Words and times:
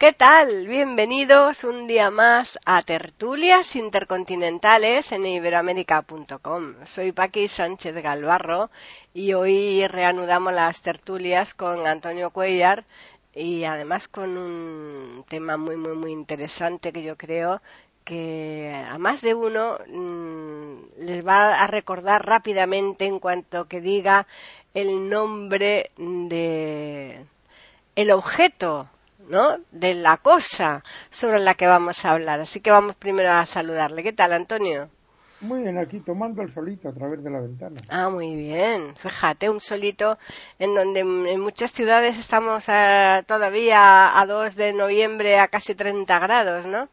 ¿Qué 0.00 0.14
tal? 0.14 0.66
Bienvenidos 0.66 1.62
un 1.62 1.86
día 1.86 2.10
más 2.10 2.58
a 2.64 2.80
Tertulias 2.80 3.76
Intercontinentales 3.76 5.12
en 5.12 5.26
iberoamérica.com. 5.26 6.76
Soy 6.86 7.12
Paqui 7.12 7.48
Sánchez 7.48 7.94
Galvarro 7.96 8.70
y 9.12 9.34
hoy 9.34 9.86
reanudamos 9.88 10.54
las 10.54 10.80
tertulias 10.80 11.52
con 11.52 11.86
Antonio 11.86 12.30
Cuellar 12.30 12.86
y 13.34 13.64
además 13.64 14.08
con 14.08 14.38
un 14.38 15.22
tema 15.28 15.58
muy, 15.58 15.76
muy, 15.76 15.92
muy 15.92 16.12
interesante 16.12 16.94
que 16.94 17.02
yo 17.02 17.18
creo 17.18 17.60
que 18.02 18.74
a 18.88 18.96
más 18.96 19.20
de 19.20 19.34
uno 19.34 19.76
mm, 19.86 21.02
les 21.04 21.26
va 21.26 21.62
a 21.62 21.66
recordar 21.66 22.24
rápidamente 22.24 23.04
en 23.04 23.18
cuanto 23.18 23.68
que 23.68 23.82
diga 23.82 24.26
el 24.72 25.10
nombre 25.10 25.90
de 25.98 27.26
el 27.96 28.10
objeto 28.12 28.88
¿no? 29.28 29.58
de 29.70 29.94
la 29.94 30.16
cosa 30.18 30.82
sobre 31.10 31.38
la 31.38 31.54
que 31.54 31.66
vamos 31.66 32.04
a 32.04 32.10
hablar. 32.10 32.40
Así 32.40 32.60
que 32.60 32.70
vamos 32.70 32.96
primero 32.96 33.32
a 33.32 33.46
saludarle. 33.46 34.02
¿Qué 34.02 34.12
tal, 34.12 34.32
Antonio? 34.32 34.88
Muy 35.40 35.62
bien, 35.62 35.78
aquí 35.78 36.00
tomando 36.00 36.42
el 36.42 36.50
solito 36.50 36.88
a 36.90 36.92
través 36.92 37.24
de 37.24 37.30
la 37.30 37.40
ventana. 37.40 37.80
Ah, 37.88 38.10
muy 38.10 38.34
bien. 38.36 38.94
Fíjate, 38.96 39.48
un 39.48 39.60
solito 39.60 40.18
en 40.58 40.74
donde 40.74 41.00
en 41.00 41.40
muchas 41.40 41.72
ciudades 41.72 42.18
estamos 42.18 42.64
eh, 42.68 43.22
todavía 43.26 44.18
a 44.20 44.26
2 44.26 44.54
de 44.54 44.74
noviembre 44.74 45.38
a 45.38 45.48
casi 45.48 45.74
30 45.74 46.18
grados, 46.18 46.66
¿no? 46.66 46.88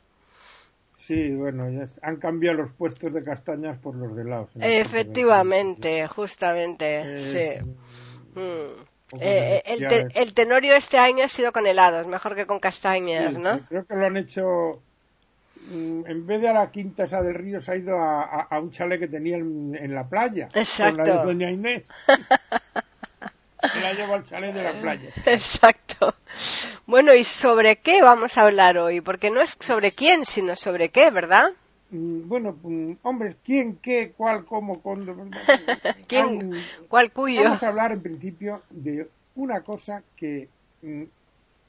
Sí, 0.96 1.36
bueno, 1.36 1.70
ya 1.70 1.88
han 2.02 2.18
cambiado 2.18 2.64
los 2.64 2.72
puestos 2.74 3.14
de 3.14 3.24
castañas 3.24 3.78
por 3.80 3.96
los 3.96 4.16
de 4.16 4.22
helados. 4.22 4.50
Efectivamente, 4.56 6.08
justamente, 6.08 7.20
sí. 7.20 7.70
Mm. 8.40 8.87
Eh, 9.20 9.64
el, 9.66 10.12
el, 10.14 10.34
tenorio 10.34 10.76
este 10.76 10.98
año 10.98 11.24
ha 11.24 11.30
sido 11.30 11.54
con 11.54 11.66
helados, 11.66 12.08
mejor 12.08 12.36
que 12.36 12.46
con 12.46 12.60
castañas, 12.60 13.38
¿no? 13.38 13.62
creo 13.68 13.86
que 13.86 13.96
lo 13.96 14.06
han 14.06 14.18
hecho. 14.18 14.82
Mm, 15.72 16.06
en 16.08 16.28
vez 16.28 16.42
de 16.42 16.50
a 16.50 16.54
la 16.54 16.72
quinta 16.72 17.06
esa 17.06 17.22
del 17.22 17.36
río, 17.36 17.62
se 17.62 17.72
ha 17.72 17.76
ido 17.78 17.98
a, 17.98 18.48
un 18.60 18.72
chalet 18.72 19.00
que 19.00 19.08
tenía 19.08 19.38
en, 19.38 19.94
la 19.94 20.08
playa. 20.08 20.50
Exacto. 20.54 20.98
Con 20.98 21.08
la 21.08 21.20
de 21.20 21.26
Doña 21.26 21.52
Inés. 21.52 21.84
se 23.74 23.80
la 23.80 23.94
lleva 23.94 24.16
al 24.16 24.26
chalet 24.26 24.54
de 24.54 24.64
la 24.64 24.82
playa. 24.82 25.10
Exacto. 25.26 26.14
Bueno, 26.86 27.14
¿y 27.16 27.24
sobre 27.24 27.78
qué 27.78 28.02
vamos 28.02 28.38
a 28.38 28.44
hablar 28.44 28.78
hoy? 28.78 29.02
Porque 29.02 29.32
no 29.32 29.42
es 29.42 29.58
sobre 29.60 29.92
quién, 29.94 30.26
sino 30.26 30.56
sobre 30.56 30.90
qué, 30.90 31.12
¿verdad? 31.12 31.52
Mm, 31.90 32.28
bueno, 32.28 32.58
mm, 32.62 32.94
hombres, 33.04 33.38
¿quién, 33.46 33.78
qué, 33.78 34.14
cuál, 34.16 34.46
cómo, 34.46 34.82
cuándo? 34.82 35.16
¿Quién, 36.08 36.54
cuál, 36.90 37.12
cuyo? 37.12 37.44
Vamos 37.44 37.64
a 37.64 37.68
hablar 37.70 37.92
en 37.94 38.02
principio 38.02 38.62
de 38.70 39.08
una 39.36 39.62
cosa 39.62 40.04
que 40.16 40.50
mm, 40.82 41.04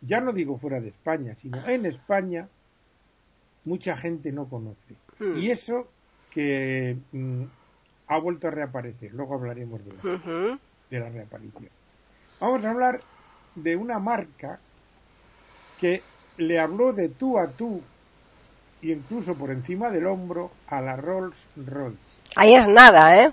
ya 0.03 0.21
no 0.21 0.33
digo 0.33 0.59
fuera 0.59 0.81
de 0.81 0.89
España, 0.89 1.35
sino 1.37 1.67
en 1.69 1.87
España 1.87 2.49
mucha 3.65 3.97
gente 3.97 4.33
no 4.33 4.47
conoce. 4.47 4.95
Hmm. 5.19 5.39
Y 5.39 5.51
eso 5.51 5.87
que 6.31 6.97
ha 8.07 8.19
vuelto 8.19 8.49
a 8.49 8.51
reaparecer. 8.51 9.13
Luego 9.13 9.35
hablaremos 9.35 9.81
de, 9.85 10.59
de 10.91 11.01
la 11.01 11.09
reaparición. 11.09 11.69
Vamos 12.41 12.65
a 12.65 12.71
hablar 12.71 13.01
de 13.55 13.77
una 13.77 13.99
marca 13.99 14.59
que 15.81 16.03
le 16.37 16.59
habló 16.59 16.93
de 16.93 17.09
tú 17.09 17.39
a 17.39 17.49
tú 17.49 17.83
y 18.81 18.93
incluso 18.93 19.35
por 19.35 19.51
encima 19.51 19.91
del 19.91 20.07
hombro 20.07 20.51
a 20.69 20.81
la 20.81 20.97
Rolls 20.97 21.47
Royce. 21.57 21.99
Ahí 22.37 22.55
es 22.55 22.69
nada, 22.69 23.25
¿eh? 23.25 23.33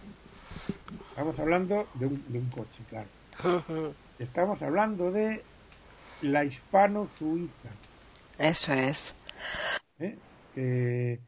Estamos 1.09 1.38
hablando 1.39 1.88
de 1.94 2.07
un, 2.07 2.50
coche, 2.53 2.83
claro. 2.89 3.94
Estamos 4.19 4.61
hablando 4.61 5.11
de 5.11 5.44
la 6.22 6.44
hispano-suiza. 6.44 7.69
Eso 8.38 8.73
es. 8.73 9.16
¿Eh? 10.00 11.19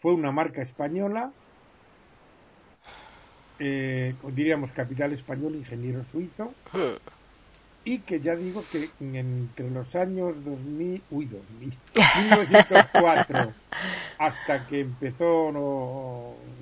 fue 0.00 0.14
una 0.14 0.32
marca 0.32 0.62
española, 0.62 1.30
eh, 3.58 4.14
diríamos 4.32 4.72
capital 4.72 5.12
español, 5.12 5.54
ingeniero 5.54 6.04
suizo 6.04 6.52
y 7.86 8.00
que 8.00 8.18
ya 8.20 8.34
digo 8.34 8.64
que 8.72 8.90
entre 9.00 9.70
los 9.70 9.94
años 9.94 10.34
2000, 10.44 11.04
uy, 11.12 11.26
2000, 11.26 11.72
1904 11.94 13.52
hasta 14.18 14.66
que 14.66 14.80
empezó 14.80 15.52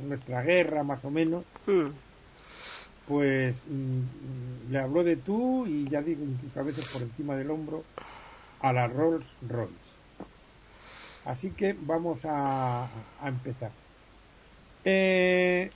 nuestra 0.07 0.43
guerra 0.43 0.85
más 0.85 1.03
o 1.03 1.11
menos, 1.11 1.47
hmm. 1.67 1.89
pues 3.09 3.57
mm, 3.67 4.71
le 4.71 4.79
habló 4.79 5.03
de 5.03 5.17
tú 5.17 5.67
y 5.67 5.89
ya 5.89 6.03
digo, 6.03 6.23
incluso 6.25 6.61
a 6.61 6.63
veces 6.63 6.87
por 6.93 7.01
encima 7.01 7.35
del 7.37 7.51
hombro, 7.51 7.85
a 8.61 8.75
la 8.75 8.87
Rolls 8.87 9.35
Royce. 9.49 9.97
Así 11.25 11.53
que 11.53 11.75
vamos 11.87 12.23
a, 12.27 12.85
a 12.85 13.29
empezar. 13.29 13.71
Eh, 14.85 15.71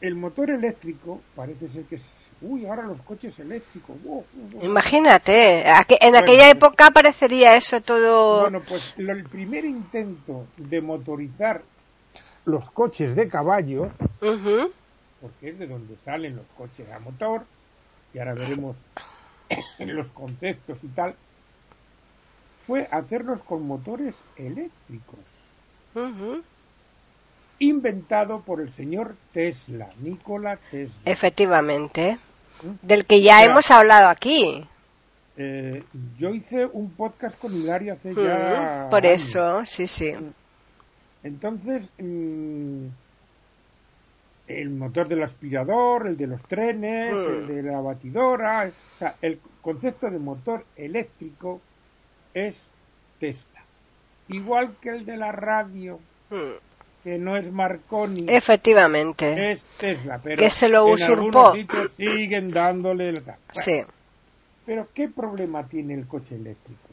el 0.00 0.14
motor 0.14 0.50
eléctrico 0.50 1.20
parece 1.34 1.68
ser 1.68 1.84
que 1.84 1.96
es, 1.96 2.28
uy, 2.40 2.66
ahora 2.66 2.82
los 2.82 3.00
coches 3.02 3.38
eléctricos. 3.40 3.96
Imagínate, 4.62 5.64
en 6.00 6.16
aquella 6.16 6.50
época 6.50 6.90
parecería 6.90 7.56
eso 7.56 7.80
todo. 7.80 8.42
Bueno, 8.42 8.60
pues 8.66 8.94
el 8.96 9.24
primer 9.24 9.64
intento 9.64 10.46
de 10.56 10.80
motorizar 10.80 11.62
los 12.44 12.70
coches 12.70 13.16
de 13.16 13.28
caballo, 13.28 13.90
porque 14.20 15.50
es 15.50 15.58
de 15.58 15.66
donde 15.66 15.96
salen 15.96 16.36
los 16.36 16.46
coches 16.56 16.88
a 16.90 16.98
motor, 17.00 17.44
y 18.14 18.18
ahora 18.18 18.34
veremos 18.34 18.76
los 19.78 20.08
conceptos 20.08 20.78
y 20.84 20.88
tal, 20.88 21.16
fue 22.66 22.86
hacerlos 22.90 23.42
con 23.42 23.66
motores 23.66 24.14
eléctricos 24.36 25.18
inventado 27.58 28.40
por 28.40 28.60
el 28.60 28.70
señor 28.70 29.16
Tesla, 29.32 29.88
Nikola 30.00 30.58
Tesla. 30.70 31.00
Efectivamente, 31.04 32.18
¿Mm? 32.62 32.86
del 32.86 33.04
que 33.04 33.22
ya 33.22 33.44
hemos 33.44 33.70
hablado 33.70 34.08
aquí. 34.08 34.64
Eh, 35.36 35.84
yo 36.18 36.34
hice 36.34 36.66
un 36.66 36.90
podcast 36.90 37.38
con 37.38 37.54
Hilario 37.54 37.94
hace 37.94 38.14
ya. 38.14 38.86
Mm, 38.86 38.90
por 38.90 39.06
eso, 39.06 39.64
sí, 39.64 39.86
sí. 39.86 40.12
Entonces, 41.22 41.88
mm, 41.98 42.86
el 44.48 44.70
motor 44.70 45.06
del 45.06 45.22
aspirador, 45.22 46.08
el 46.08 46.16
de 46.16 46.26
los 46.26 46.42
trenes, 46.42 47.12
el 47.12 47.46
de 47.46 47.62
la 47.62 47.80
batidora, 47.80 48.68
o 48.68 48.98
sea, 48.98 49.14
el 49.22 49.38
concepto 49.60 50.10
de 50.10 50.18
motor 50.18 50.64
eléctrico 50.76 51.60
es 52.34 52.58
Tesla. 53.20 53.62
Igual 54.28 54.74
que 54.80 54.90
el 54.90 55.04
de 55.04 55.16
la 55.16 55.32
radio 55.32 56.00
que 57.08 57.18
no 57.18 57.36
es 57.36 57.50
Marconi. 57.50 58.26
Efectivamente. 58.28 59.52
Es 59.52 59.66
Tesla, 59.78 60.20
pero 60.22 60.36
que 60.36 60.50
se 60.50 60.68
lo 60.68 60.84
usurpó. 60.84 61.54
siguen 61.96 62.50
dándole 62.50 63.12
la... 63.12 63.38
sí. 63.50 63.82
Pero 64.66 64.88
¿qué 64.92 65.08
problema 65.08 65.66
tiene 65.66 65.94
el 65.94 66.06
coche 66.06 66.34
eléctrico? 66.34 66.90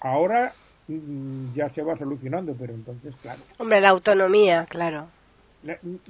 Ahora 0.00 0.52
mm, 0.88 1.54
ya 1.54 1.70
se 1.70 1.82
va 1.82 1.96
solucionando, 1.96 2.56
pero 2.58 2.74
entonces, 2.74 3.14
claro. 3.22 3.40
Hombre, 3.58 3.80
la 3.80 3.90
autonomía, 3.90 4.66
claro. 4.68 5.06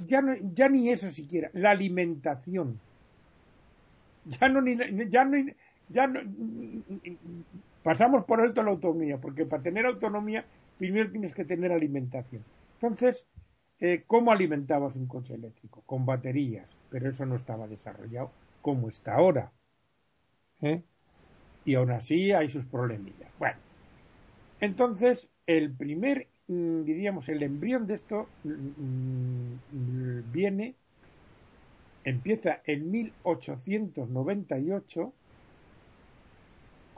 ya, 0.07 0.21
no, 0.23 0.33
ya 0.55 0.67
ni 0.67 0.89
eso 0.89 1.11
siquiera, 1.11 1.51
la 1.53 1.69
alimentación. 1.69 2.79
Ya 4.25 4.49
no 4.49 4.61
ni, 4.61 4.75
ya 5.09 5.23
no, 5.25 5.37
ya 5.89 6.07
no, 6.07 6.19
pasamos 7.83 8.25
por 8.25 8.41
alto 8.41 8.63
la 8.63 8.71
autonomía, 8.71 9.17
porque 9.17 9.45
para 9.45 9.61
tener 9.61 9.85
autonomía 9.85 10.45
primero 10.79 11.11
tienes 11.11 11.35
que 11.35 11.45
tener 11.45 11.71
alimentación. 11.71 12.43
Entonces, 12.81 13.25
eh, 13.79 14.03
¿cómo 14.07 14.31
alimentabas 14.31 14.95
un 14.95 15.07
coche 15.07 15.35
eléctrico? 15.35 15.83
Con 15.85 16.05
baterías, 16.05 16.69
pero 16.89 17.09
eso 17.09 17.25
no 17.25 17.35
estaba 17.35 17.67
desarrollado 17.67 18.31
como 18.61 18.87
está 18.89 19.15
ahora. 19.15 19.51
¿eh? 20.61 20.81
Y 21.65 21.75
aún 21.75 21.91
así 21.91 22.31
hay 22.31 22.49
sus 22.49 22.65
problemillas. 22.65 23.29
Bueno, 23.37 23.57
entonces 24.59 25.29
el 25.45 25.71
primer, 25.71 26.27
mm, 26.47 26.83
diríamos, 26.83 27.29
el 27.29 27.43
embrión 27.43 27.85
de 27.87 27.93
esto 27.95 28.27
mm, 28.43 30.31
viene, 30.31 30.75
empieza 32.03 32.61
en 32.65 32.91
1898 32.91 35.13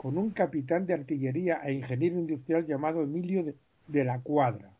con 0.03 0.17
un 0.17 0.31
capitán 0.31 0.85
de 0.85 0.93
artillería 0.93 1.61
e 1.63 1.71
ingeniero 1.71 2.19
industrial 2.19 2.67
llamado 2.67 3.03
Emilio 3.03 3.55
de, 3.87 4.03
la 4.03 4.19
Cuadra, 4.19 4.72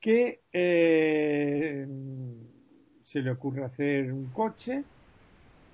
que 0.00 0.42
eh, 0.52 1.86
se 3.04 3.20
le 3.20 3.30
ocurre 3.30 3.64
hacer 3.64 4.12
un 4.12 4.26
coche 4.26 4.84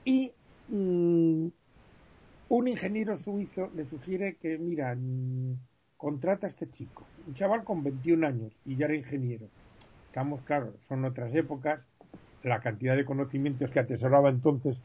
y 0.04 0.32
mm, 0.68 1.46
un 2.48 2.68
ingeniero 2.68 3.16
suizo 3.16 3.70
le 3.74 3.84
sugiere 3.86 4.36
que, 4.36 4.58
mira, 4.58 4.94
mm, 4.94 5.54
contrata 5.96 6.46
a 6.46 6.50
este 6.50 6.70
chico, 6.70 7.06
un 7.26 7.34
chaval 7.34 7.64
con 7.64 7.82
21 7.82 8.26
años 8.26 8.52
y 8.64 8.76
ya 8.76 8.86
era 8.86 8.96
ingeniero. 8.96 9.46
Estamos, 10.06 10.42
claro, 10.42 10.74
son 10.88 11.04
otras 11.04 11.34
épocas, 11.34 11.80
la 12.42 12.60
cantidad 12.60 12.96
de 12.96 13.04
conocimientos 13.04 13.70
que 13.70 13.80
atesoraba 13.80 14.28
entonces 14.28 14.76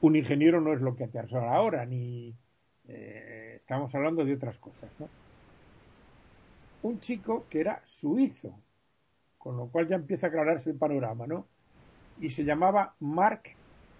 un 0.00 0.16
ingeniero 0.16 0.60
no 0.60 0.72
es 0.72 0.80
lo 0.80 0.96
que 0.96 1.04
atesora 1.04 1.54
ahora, 1.54 1.86
ni 1.86 2.34
eh, 2.88 3.54
estamos 3.56 3.94
hablando 3.94 4.24
de 4.24 4.34
otras 4.34 4.58
cosas, 4.58 4.90
¿no? 4.98 5.08
Un 6.82 7.00
chico 7.00 7.46
que 7.48 7.60
era 7.60 7.80
suizo, 7.84 8.58
con 9.44 9.58
lo 9.58 9.66
cual 9.68 9.86
ya 9.86 9.96
empieza 9.96 10.26
a 10.26 10.28
aclararse 10.30 10.70
el 10.70 10.76
panorama, 10.76 11.26
¿no? 11.26 11.46
Y 12.18 12.30
se 12.30 12.44
llamaba 12.44 12.94
Mark 13.00 13.42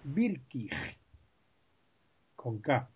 Birkig, 0.03 0.71
con 2.35 2.57
K. 2.57 2.89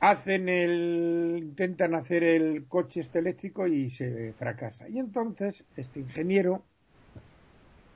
Hacen 0.00 0.48
el, 0.48 1.36
intentan 1.38 1.94
hacer 1.94 2.24
el 2.24 2.66
coche 2.66 2.98
este 2.98 3.20
eléctrico 3.20 3.68
y 3.68 3.90
se 3.90 4.32
fracasa. 4.32 4.88
Y 4.88 4.98
entonces 4.98 5.64
este 5.76 6.00
ingeniero 6.00 6.64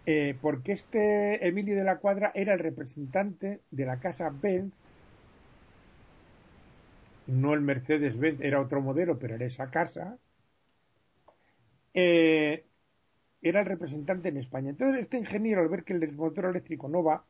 eh, 0.07 0.37
porque 0.41 0.71
este 0.71 1.45
Emilio 1.49 1.75
de 1.75 1.83
la 1.83 1.99
Cuadra 1.99 2.31
era 2.37 2.55
el 2.55 2.61
representante 2.61 3.63
de 3.73 3.85
la 3.85 3.99
casa 3.99 4.31
Benz, 4.31 4.81
no 7.27 7.53
el 7.53 7.63
Mercedes-Benz, 7.63 8.41
era 8.43 8.61
otro 8.61 8.81
modelo, 8.81 9.19
pero 9.19 9.35
era 9.35 9.45
esa 9.45 9.69
casa, 9.73 10.17
eh, 11.97 12.67
era 13.41 13.61
el 13.61 13.67
representante 13.67 14.29
en 14.29 14.37
España. 14.37 14.71
Entonces 14.71 15.01
este 15.01 15.17
ingeniero, 15.17 15.63
al 15.63 15.69
ver 15.69 15.83
que 15.83 15.95
el 15.95 16.13
motor 16.13 16.45
eléctrico 16.45 16.89
no 16.89 17.03
va, 17.03 17.25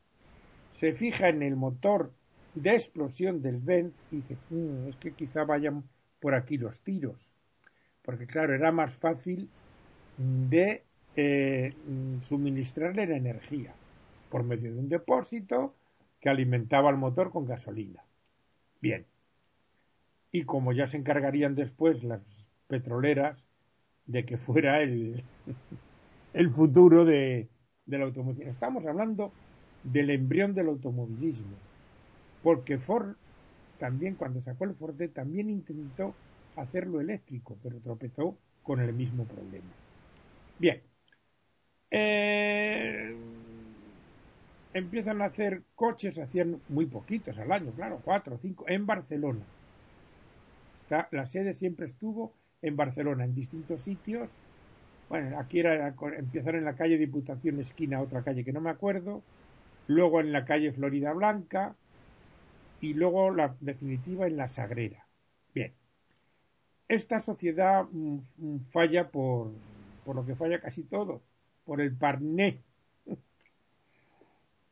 se 0.79 0.93
fija 0.93 1.29
en 1.29 1.41
el 1.41 1.55
motor 1.55 2.11
de 2.53 2.75
explosión 2.75 3.41
del 3.41 3.57
Benz 3.57 3.93
y 4.11 4.17
dice, 4.17 4.37
mm, 4.49 4.89
es 4.89 4.95
que 4.97 5.13
quizá 5.13 5.45
vayan 5.45 5.83
por 6.19 6.35
aquí 6.35 6.57
los 6.57 6.81
tiros. 6.81 7.29
Porque 8.01 8.27
claro, 8.27 8.53
era 8.53 8.71
más 8.71 8.97
fácil 8.97 9.49
de 10.17 10.83
eh, 11.15 11.73
suministrarle 12.27 13.07
la 13.07 13.15
energía 13.15 13.73
por 14.29 14.43
medio 14.43 14.73
de 14.73 14.79
un 14.79 14.89
depósito 14.89 15.73
que 16.19 16.29
alimentaba 16.29 16.89
el 16.89 16.97
motor 16.97 17.31
con 17.31 17.45
gasolina. 17.45 18.03
Bien. 18.81 19.05
Y 20.31 20.43
como 20.43 20.73
ya 20.73 20.87
se 20.87 20.97
encargarían 20.97 21.55
después 21.55 22.03
las 22.03 22.21
petroleras 22.67 23.46
de 24.07 24.25
que 24.25 24.37
fuera 24.37 24.81
el, 24.81 25.23
el 26.33 26.49
futuro 26.51 27.05
de, 27.05 27.49
de 27.85 27.97
la 27.97 28.05
automoción. 28.05 28.49
Estamos 28.49 28.85
hablando 28.85 29.33
del 29.83 30.09
embrión 30.09 30.53
del 30.53 30.67
automovilismo. 30.67 31.57
Porque 32.41 32.77
Ford 32.77 33.15
también 33.77 34.15
cuando 34.15 34.41
sacó 34.41 34.65
el 34.65 34.75
Ford 34.75 35.01
también 35.13 35.49
intentó 35.49 36.15
hacerlo 36.55 36.99
eléctrico, 36.99 37.57
pero 37.61 37.79
tropezó 37.79 38.41
con 38.63 38.81
el 38.81 38.93
mismo 38.93 39.25
problema. 39.25 39.77
Bien, 40.57 40.81
eh, 41.91 43.15
empiezan 44.73 45.21
a 45.21 45.25
hacer 45.25 45.63
coches, 45.75 46.17
hacían 46.17 46.61
muy 46.67 46.85
poquitos 46.87 47.37
al 47.37 47.51
año, 47.51 47.73
claro, 47.73 48.01
cuatro 48.03 48.35
o 48.35 48.39
cinco, 48.39 48.65
en 48.67 48.85
Barcelona. 48.85 49.45
Está, 50.81 51.07
la 51.11 51.27
sede 51.27 51.53
siempre 51.53 51.87
estuvo 51.87 52.36
en 52.61 52.75
Barcelona, 52.75 53.25
en 53.25 53.35
distintos 53.35 53.83
sitios. 53.83 54.29
Bueno, 55.09 55.39
aquí 55.39 55.59
era, 55.59 55.93
empezaron 56.17 56.59
en 56.59 56.65
la 56.65 56.75
calle 56.75 56.97
Diputación 56.97 57.59
Esquina, 57.59 58.01
otra 58.01 58.23
calle 58.23 58.43
que 58.43 58.51
no 58.51 58.61
me 58.61 58.69
acuerdo, 58.69 59.23
luego 59.87 60.19
en 60.19 60.31
la 60.31 60.45
calle 60.45 60.73
Florida 60.73 61.13
Blanca 61.13 61.75
y 62.81 62.93
luego 62.93 63.31
la 63.31 63.55
definitiva 63.61 64.27
en 64.27 64.37
la 64.37 64.49
Sagrera. 64.49 65.07
Bien, 65.53 65.73
esta 66.87 67.19
sociedad 67.19 67.85
mm, 67.91 68.17
mm, 68.37 68.59
falla 68.71 69.09
por, 69.09 69.51
por 70.05 70.15
lo 70.15 70.25
que 70.25 70.35
falla 70.35 70.59
casi 70.59 70.83
todo, 70.83 71.21
por 71.65 71.81
el 71.81 71.95
Parné. 71.95 72.59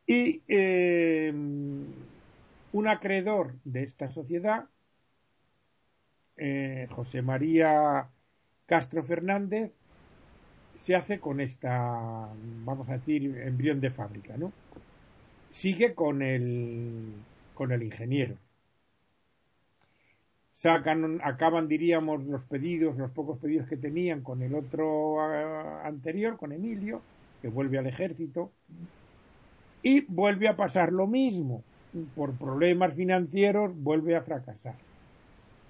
Y 0.07 0.43
eh, 0.47 1.33
un 1.33 2.87
acreedor 2.87 3.55
de 3.63 3.81
esta 3.81 4.11
sociedad, 4.11 4.65
eh, 6.37 6.87
José 6.91 7.21
María 7.21 8.07
Castro 8.65 9.03
Fernández, 9.03 9.71
se 10.77 10.95
hace 10.95 11.19
con 11.19 11.39
esta, 11.39 12.27
vamos 12.63 12.89
a 12.89 12.93
decir, 12.93 13.37
embrión 13.37 13.79
de 13.79 13.91
fábrica, 13.91 14.35
¿no? 14.37 14.51
Sigue 15.51 15.93
con 15.93 16.21
el, 16.21 17.13
con 17.53 17.71
el 17.71 17.83
ingeniero. 17.83 18.35
Sacan, 20.51 21.19
acaban, 21.23 21.67
diríamos, 21.67 22.23
los 22.25 22.41
pedidos, 22.43 22.97
los 22.97 23.11
pocos 23.11 23.39
pedidos 23.39 23.67
que 23.67 23.77
tenían 23.77 24.21
con 24.21 24.41
el 24.41 24.55
otro 24.55 25.21
ah, 25.21 25.85
anterior, 25.85 26.37
con 26.37 26.51
Emilio, 26.51 27.01
que 27.41 27.49
vuelve 27.49 27.77
al 27.77 27.87
ejército, 27.87 28.51
y 29.83 30.01
vuelve 30.07 30.47
a 30.47 30.55
pasar 30.55 30.91
lo 30.91 31.07
mismo. 31.07 31.63
Por 32.15 32.33
problemas 32.33 32.93
financieros 32.93 33.71
vuelve 33.81 34.15
a 34.15 34.21
fracasar. 34.21 34.75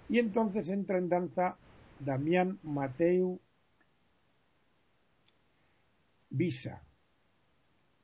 Y 0.10 0.19
entonces 0.19 0.69
entra 0.69 0.98
en 0.98 1.10
danza 1.10 1.57
Damián 2.00 2.60
Mateu 2.63 3.40
Visa, 6.30 6.81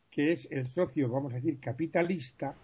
que 0.09 0.31
es 0.31 0.47
el 0.51 0.67
socio, 0.67 1.09
vamos 1.09 1.33
a 1.33 1.35
decir, 1.35 1.59
capitalista 1.59 2.55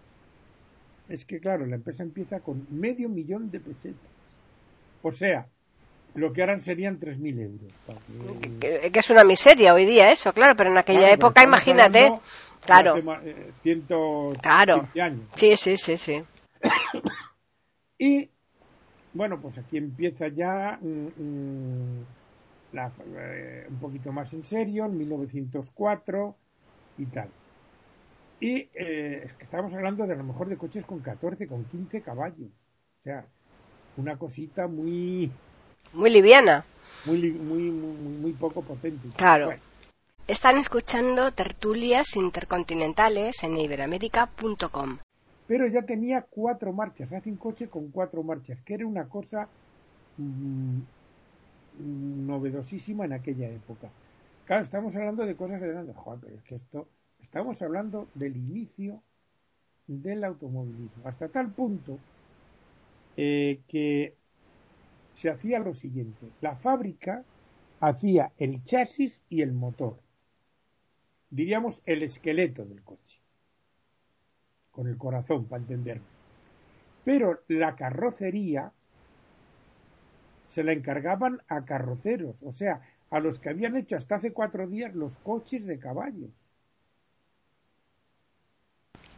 es 1.08 1.24
que, 1.24 1.40
claro, 1.40 1.66
la 1.66 1.76
empresa 1.76 2.02
empieza 2.02 2.40
con 2.40 2.66
medio 2.70 3.08
millón 3.08 3.50
de 3.50 3.60
pesetas. 3.60 4.10
O 5.02 5.10
sea, 5.10 5.46
lo 6.14 6.32
que 6.32 6.42
harán 6.42 6.60
serían 6.60 7.00
3.000 7.00 7.40
euros. 7.40 8.60
Que, 8.60 8.90
es 8.92 9.10
una 9.10 9.24
miseria 9.24 9.72
hoy 9.72 9.86
día 9.86 10.10
eso, 10.10 10.32
claro, 10.32 10.54
pero 10.56 10.70
en 10.70 10.78
aquella 10.78 11.10
época, 11.10 11.42
imagínate. 11.44 12.10
Claro. 12.64 12.96
Eh, 13.24 13.52
claro. 14.42 14.88
años. 15.00 15.26
Sí, 15.36 15.56
sí, 15.56 15.76
sí, 15.76 15.96
sí. 15.96 16.22
y, 17.98 18.28
bueno, 19.18 19.40
pues 19.40 19.58
aquí 19.58 19.76
empieza 19.76 20.28
ya 20.28 20.78
mm, 20.80 21.08
mm, 21.16 22.04
eh, 23.18 23.66
un 23.68 23.78
poquito 23.80 24.12
más 24.12 24.32
en 24.32 24.44
serio, 24.44 24.84
en 24.84 24.96
1904 24.96 26.36
y 26.98 27.06
tal. 27.06 27.28
Y 28.38 28.68
eh, 28.74 29.28
estamos 29.40 29.74
hablando 29.74 30.06
de 30.06 30.12
a 30.12 30.16
lo 30.16 30.22
mejor 30.22 30.48
de 30.48 30.56
coches 30.56 30.84
con 30.84 31.00
14, 31.00 31.48
con 31.48 31.64
15 31.64 32.00
caballos. 32.00 32.48
O 33.00 33.02
sea, 33.02 33.26
una 33.96 34.16
cosita 34.16 34.68
muy... 34.68 35.32
Muy 35.92 36.10
liviana. 36.10 36.64
Muy, 37.04 37.32
muy, 37.32 37.70
muy, 37.72 38.32
poco 38.34 38.62
potente. 38.62 39.08
Claro. 39.16 39.52
Están 40.28 40.58
escuchando 40.58 41.32
tertulias 41.32 42.14
intercontinentales 42.14 43.42
en 43.42 43.58
iberamérica.com. 43.58 44.98
Pero 45.48 45.66
ya 45.66 45.82
tenía 45.82 46.22
cuatro 46.22 46.72
marchas, 46.72 47.12
hace 47.12 47.30
un 47.30 47.36
coche 47.36 47.68
con 47.68 47.90
cuatro 47.90 48.22
marchas, 48.22 48.60
que 48.62 48.74
era 48.74 48.86
una 48.86 49.08
cosa 49.08 49.48
mm, 50.18 50.78
novedosísima 52.26 53.06
en 53.06 53.14
aquella 53.14 53.48
época. 53.48 53.88
Claro, 54.46 54.62
estamos 54.62 54.94
hablando 54.94 55.26
de 55.26 55.34
cosas 55.34 55.60
de... 55.60 55.92
Joder, 55.94 56.20
pero 56.20 56.36
es 56.36 56.42
que 56.44 56.54
esto 56.54 56.86
Estamos 57.20 57.60
hablando 57.62 58.08
del 58.14 58.36
inicio 58.36 59.02
del 59.86 60.24
automovilismo, 60.24 61.06
hasta 61.08 61.28
tal 61.28 61.50
punto 61.50 61.98
eh, 63.16 63.60
que 63.68 64.14
se 65.14 65.30
hacía 65.30 65.58
lo 65.58 65.74
siguiente, 65.74 66.30
la 66.40 66.56
fábrica 66.56 67.24
hacía 67.80 68.32
el 68.38 68.62
chasis 68.64 69.22
y 69.28 69.42
el 69.42 69.52
motor, 69.52 69.98
diríamos 71.30 71.82
el 71.86 72.02
esqueleto 72.02 72.64
del 72.64 72.82
coche, 72.82 73.17
con 74.78 74.86
el 74.86 74.96
corazón 74.96 75.44
para 75.46 75.60
entenderlo. 75.60 76.04
Pero 77.04 77.40
la 77.48 77.74
carrocería 77.74 78.70
se 80.46 80.62
la 80.62 80.70
encargaban 80.70 81.42
a 81.48 81.64
carroceros, 81.64 82.40
o 82.44 82.52
sea, 82.52 82.80
a 83.10 83.18
los 83.18 83.40
que 83.40 83.48
habían 83.48 83.76
hecho 83.76 83.96
hasta 83.96 84.14
hace 84.14 84.32
cuatro 84.32 84.68
días 84.68 84.94
los 84.94 85.18
coches 85.18 85.66
de 85.66 85.80
caballos. 85.80 86.30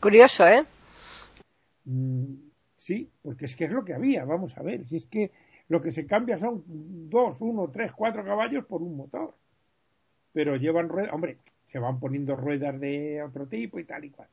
Curioso, 0.00 0.46
¿eh? 0.46 0.64
Mm, 1.84 2.36
sí, 2.74 3.10
porque 3.20 3.44
es 3.44 3.54
que 3.54 3.66
es 3.66 3.70
lo 3.70 3.84
que 3.84 3.92
había, 3.92 4.24
vamos 4.24 4.56
a 4.56 4.62
ver, 4.62 4.86
si 4.86 4.96
es 4.96 5.04
que 5.04 5.30
lo 5.68 5.82
que 5.82 5.92
se 5.92 6.06
cambia 6.06 6.38
son 6.38 6.64
dos, 7.10 7.42
uno, 7.42 7.68
tres, 7.68 7.92
cuatro 7.92 8.24
caballos 8.24 8.64
por 8.64 8.80
un 8.80 8.96
motor. 8.96 9.34
Pero 10.32 10.56
llevan 10.56 10.88
ruedas, 10.88 11.12
hombre, 11.12 11.36
se 11.66 11.78
van 11.78 12.00
poniendo 12.00 12.34
ruedas 12.34 12.80
de 12.80 13.22
otro 13.22 13.46
tipo 13.46 13.78
y 13.78 13.84
tal 13.84 14.06
y 14.06 14.10
cual. 14.10 14.28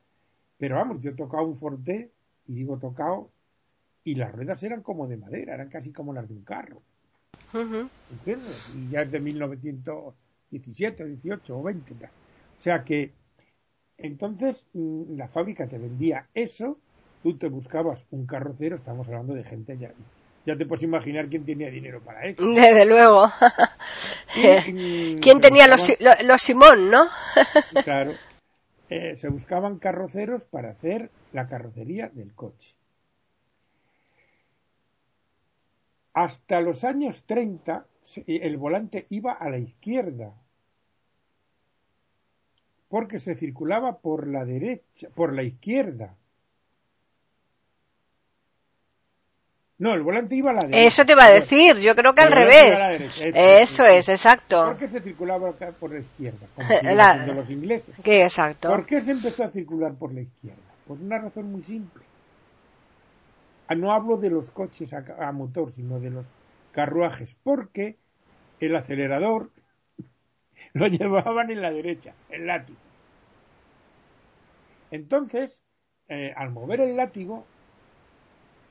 Pero 0.58 0.76
vamos, 0.76 1.02
yo 1.02 1.16
tocaba 1.16 1.44
un 1.44 1.58
Forte, 1.58 2.12
y 2.48 2.54
digo 2.54 2.78
tocado, 2.78 3.30
y 4.04 4.16
las 4.16 4.32
ruedas 4.32 4.64
eran 4.64 4.82
como 4.82 5.08
de 5.08 5.18
madera, 5.18 5.54
eran 5.54 5.70
casi 5.70 5.92
como 5.92 6.14
las 6.14 6.28
de 6.28 6.34
un 6.34 6.44
carro. 6.44 6.82
¿Entiendes? 7.54 8.74
Y 8.76 8.90
ya 8.90 9.02
es 9.02 9.12
de 9.12 9.20
1917, 9.20 11.06
18 11.06 11.58
o 11.58 11.64
20. 11.64 11.94
O 11.94 12.62
sea 12.62 12.84
que, 12.84 13.12
entonces, 13.98 14.66
mm, 14.74 15.18
la 15.18 15.28
fábrica 15.28 15.68
te 15.68 15.78
vendía 15.78 16.28
eso, 16.34 16.80
tú 17.22 17.38
te 17.38 17.48
buscabas 17.50 18.06
un 18.12 18.26
carrocero, 18.26 18.76
estamos 18.76 19.08
hablando 19.08 19.34
de 19.34 19.44
gente 19.44 19.78
ya. 19.78 19.92
Ya 20.46 20.56
te 20.56 20.66
puedes 20.66 20.84
imaginar 20.84 21.28
quién 21.28 21.46
tenía 21.46 21.70
dinero 21.70 22.02
para 22.02 22.26
eso. 22.26 22.42
Desde 22.54 22.86
luego. 22.86 23.28
Mm, 24.36 25.18
¿Quién 25.20 25.42
tenía 25.42 25.68
los, 25.68 25.92
los 26.24 26.42
Simón, 26.42 26.90
no? 26.90 27.08
claro. 27.84 28.14
Eh, 28.90 29.18
se 29.18 29.28
buscaban 29.28 29.80
carroceros 29.80 30.44
para 30.44 30.70
hacer 30.70 31.12
la 31.34 31.48
carrocería 31.48 32.10
del 32.10 32.34
coche. 32.34 32.76
Hasta 36.14 36.62
los 36.62 36.84
años 36.84 37.26
30 37.26 37.86
el 38.26 38.58
volante 38.58 39.06
iba 39.10 39.34
a 39.34 39.50
la 39.50 39.58
izquierda 39.58 40.34
porque 42.88 43.20
se 43.20 43.36
circulaba 43.36 44.00
por 44.00 44.28
la 44.28 44.46
derecha, 44.46 45.10
por 45.14 45.34
la 45.34 45.44
izquierda. 45.44 46.16
No, 49.80 49.94
el 49.94 50.02
volante 50.02 50.36
iba 50.36 50.50
a 50.52 50.54
la 50.56 50.62
derecha. 50.62 50.88
Eso 50.88 51.06
te 51.06 51.14
iba 51.14 51.26
a 51.26 51.32
decir, 51.32 51.78
yo 51.78 51.96
creo 51.96 52.14
que 52.14 52.22
al 52.22 52.32
revés. 52.32 52.80
Eso 53.36 53.84
es, 53.84 54.10
exacto. 54.10 54.66
¿Por 54.66 54.78
qué 54.78 54.88
se 54.88 55.02
circulaba 55.02 55.52
por 55.52 55.92
la 55.92 56.00
izquierda? 56.00 56.48
Como 57.28 57.34
los 57.34 57.50
ingleses. 57.50 57.96
¿Qué, 58.04 58.24
exacto. 58.24 58.70
¿Por 58.70 58.86
qué 58.88 59.02
se 59.02 59.12
empezó 59.12 59.44
a 59.44 59.50
circular 59.50 59.94
por 59.94 60.14
la 60.14 60.22
izquierda? 60.22 60.58
Por 60.88 60.98
una 61.00 61.20
razón 61.20 61.52
muy 61.52 61.62
simple. 61.62 62.04
Ah, 63.68 63.76
no 63.76 63.92
hablo 63.92 64.18
de 64.18 64.30
los 64.30 64.50
coches 64.50 64.94
a, 64.94 65.32
motor, 65.32 65.72
sino 65.74 66.00
de 66.00 66.10
los 66.10 66.26
carruajes, 66.72 67.36
porque 67.44 67.98
el 68.60 68.76
acelerador 68.76 69.52
lo 70.74 70.88
llevaban 70.88 71.52
en 71.52 71.62
la 71.62 71.72
derecha, 71.72 72.14
el 72.30 72.48
látigo. 72.48 72.80
Entonces, 74.90 75.60
eh, 76.08 76.34
al 76.36 76.50
mover 76.50 76.80
el 76.80 76.96
látigo, 76.96 77.46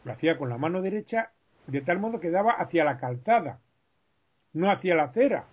lo 0.07 0.13
hacía 0.13 0.39
con 0.39 0.49
la 0.49 0.57
mano 0.57 0.83
derecha, 0.83 1.33
de 1.67 1.81
tal 1.81 1.99
modo 1.99 2.21
que 2.21 2.31
daba 2.31 2.53
hacia 2.53 2.85
la 2.85 2.97
calzada, 2.97 3.59
no 4.53 4.71
hacia 4.71 4.95
la 4.95 5.03
acera, 5.03 5.47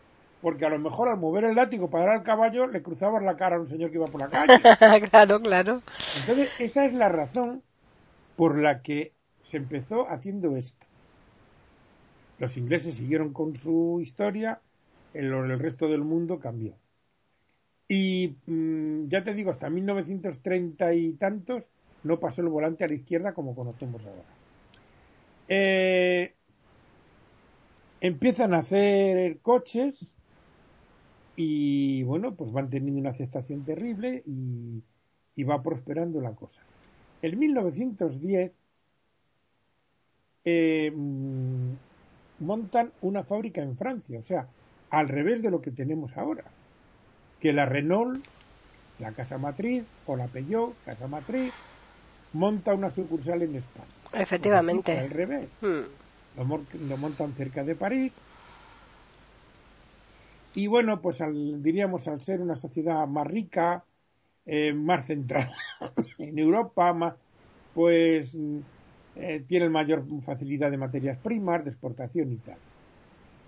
porque 0.43 0.67
a 0.67 0.69
lo 0.69 0.77
mejor 0.77 1.10
al 1.10 1.17
mover 1.17 1.45
el 1.45 1.55
látigo 1.55 1.89
para 1.89 2.05
dar 2.05 2.15
al 2.17 2.24
caballo 2.24 2.67
le 2.67 2.83
cruzabas 2.83 3.24
la 3.24 3.36
cara 3.36 3.55
a 3.55 3.60
un 3.60 3.67
señor 3.67 3.89
que 3.89 3.98
iba 3.98 4.05
por 4.05 4.22
la 4.22 4.29
calle. 4.29 4.62
claro, 5.10 5.41
claro. 5.41 5.81
Entonces, 6.19 6.51
esa 6.60 6.86
es 6.86 6.93
la 6.93 7.10
razón 7.10 7.63
por 8.36 8.55
la 8.60 8.83
que 8.83 9.13
se 9.41 9.57
empezó 9.57 10.07
haciendo 10.07 10.55
esto. 10.55 10.86
Los 12.38 12.55
ingleses 12.55 12.93
siguieron 12.93 13.33
con 13.33 13.55
su 13.55 14.01
historia, 14.03 14.60
el, 15.15 15.33
el 15.33 15.57
resto 15.57 15.88
del 15.88 16.03
mundo 16.03 16.39
cambió. 16.39 16.75
Y 17.88 18.36
mm, 18.45 19.07
ya 19.07 19.24
te 19.24 19.33
digo, 19.33 19.50
hasta 19.50 19.67
1930 19.72 20.93
y 20.93 21.13
tantos 21.13 21.63
no 22.03 22.19
pasó 22.19 22.41
el 22.41 22.50
volante 22.50 22.83
a 22.83 22.88
la 22.88 22.93
izquierda 22.93 23.33
como 23.33 23.55
conocemos 23.55 24.05
ahora. 24.05 24.42
Eh, 25.47 26.33
empiezan 28.01 28.53
a 28.53 28.59
hacer 28.59 29.39
coches 29.39 30.13
y 31.35 32.03
bueno, 32.03 32.35
pues 32.35 32.51
van 32.51 32.69
teniendo 32.69 33.00
una 33.00 33.12
aceptación 33.12 33.63
terrible 33.63 34.23
y, 34.25 34.83
va 35.43 35.63
prosperando 35.63 36.21
la 36.21 36.31
cosa. 36.31 36.62
En 37.21 37.39
1910 37.39 38.51
eh, 40.45 40.91
montan 42.39 42.91
una 43.01 43.23
fábrica 43.23 43.62
en 43.62 43.77
Francia, 43.77 44.19
o 44.19 44.23
sea, 44.23 44.47
al 44.89 45.07
revés 45.07 45.41
de 45.41 45.50
lo 45.50 45.62
que 45.62 45.71
tenemos 45.71 46.15
ahora, 46.17 46.43
que 47.39 47.51
la 47.51 47.65
Renault, 47.65 48.23
la 49.00 49.12
casa 49.13 49.38
matriz, 49.38 49.85
o 50.05 50.15
la 50.15 50.27
Peugeot, 50.27 50.75
casa 50.85 51.07
matriz, 51.07 51.51
monta 52.33 52.73
una 52.73 52.91
sucursal 52.91 53.41
en 53.41 53.55
España. 53.55 54.02
Efectivamente. 54.13 54.98
al 54.98 55.10
revés. 55.10 55.50
Hmm. 55.62 55.82
Lo, 56.38 56.98
montan 56.98 57.34
cerca 57.34 57.63
de 57.63 57.75
París. 57.75 58.12
Y 60.55 60.67
bueno, 60.67 61.01
pues 61.01 61.22
al, 61.22 61.62
diríamos 61.63 62.08
al 62.08 62.24
ser 62.24 62.41
una 62.41 62.55
sociedad 62.55 63.08
más 63.08 63.27
rica, 63.27 63.84
eh, 64.46 64.74
más 64.74 65.08
centrada 65.08 65.55
en 66.17 66.38
Europa, 66.38 66.93
más, 66.93 67.15
pues 67.74 68.36
eh, 69.15 69.43
tiene 69.48 69.70
mayor 69.70 70.05
facilidad 70.25 70.72
de 70.72 70.77
materias 70.77 71.17
primas, 71.20 71.63
de 71.63 71.72
exportación 71.72 72.32
y 72.32 72.38
tal. 72.38 72.58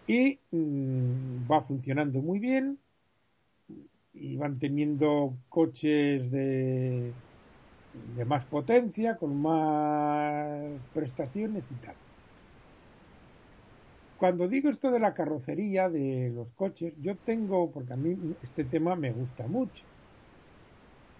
Y 0.07 0.39
mm, 0.51 1.51
va 1.51 1.62
funcionando 1.62 2.22
muy 2.22 2.39
bien 2.39 2.77
y 4.13 4.38
van 4.38 4.60
teniendo 4.60 5.36
coches 5.50 6.31
de 6.31 7.12
de 8.15 8.25
más 8.25 8.45
potencia, 8.45 9.17
con 9.17 9.41
más 9.41 10.81
prestaciones 10.93 11.69
y 11.71 11.75
tal. 11.75 11.95
Cuando 14.17 14.47
digo 14.47 14.69
esto 14.69 14.91
de 14.91 14.99
la 14.99 15.13
carrocería 15.13 15.89
de 15.89 16.31
los 16.33 16.51
coches, 16.53 16.93
yo 17.01 17.17
tengo, 17.17 17.71
porque 17.71 17.93
a 17.93 17.97
mí 17.97 18.17
este 18.41 18.63
tema 18.65 18.95
me 18.95 19.11
gusta 19.11 19.47
mucho, 19.47 19.85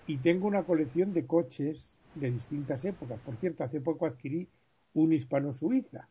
y 0.06 0.20
tengo 0.20 0.48
una 0.48 0.64
colección 0.64 1.14
de 1.14 1.26
coches 1.26 1.98
de 2.14 2.32
distintas 2.32 2.86
épocas. 2.86 3.20
Por 3.22 3.38
cierto, 3.38 3.64
hace 3.64 3.82
poco 3.82 4.06
adquirí 4.06 4.48
un 4.94 5.14
hispano-suiza, 5.14 6.08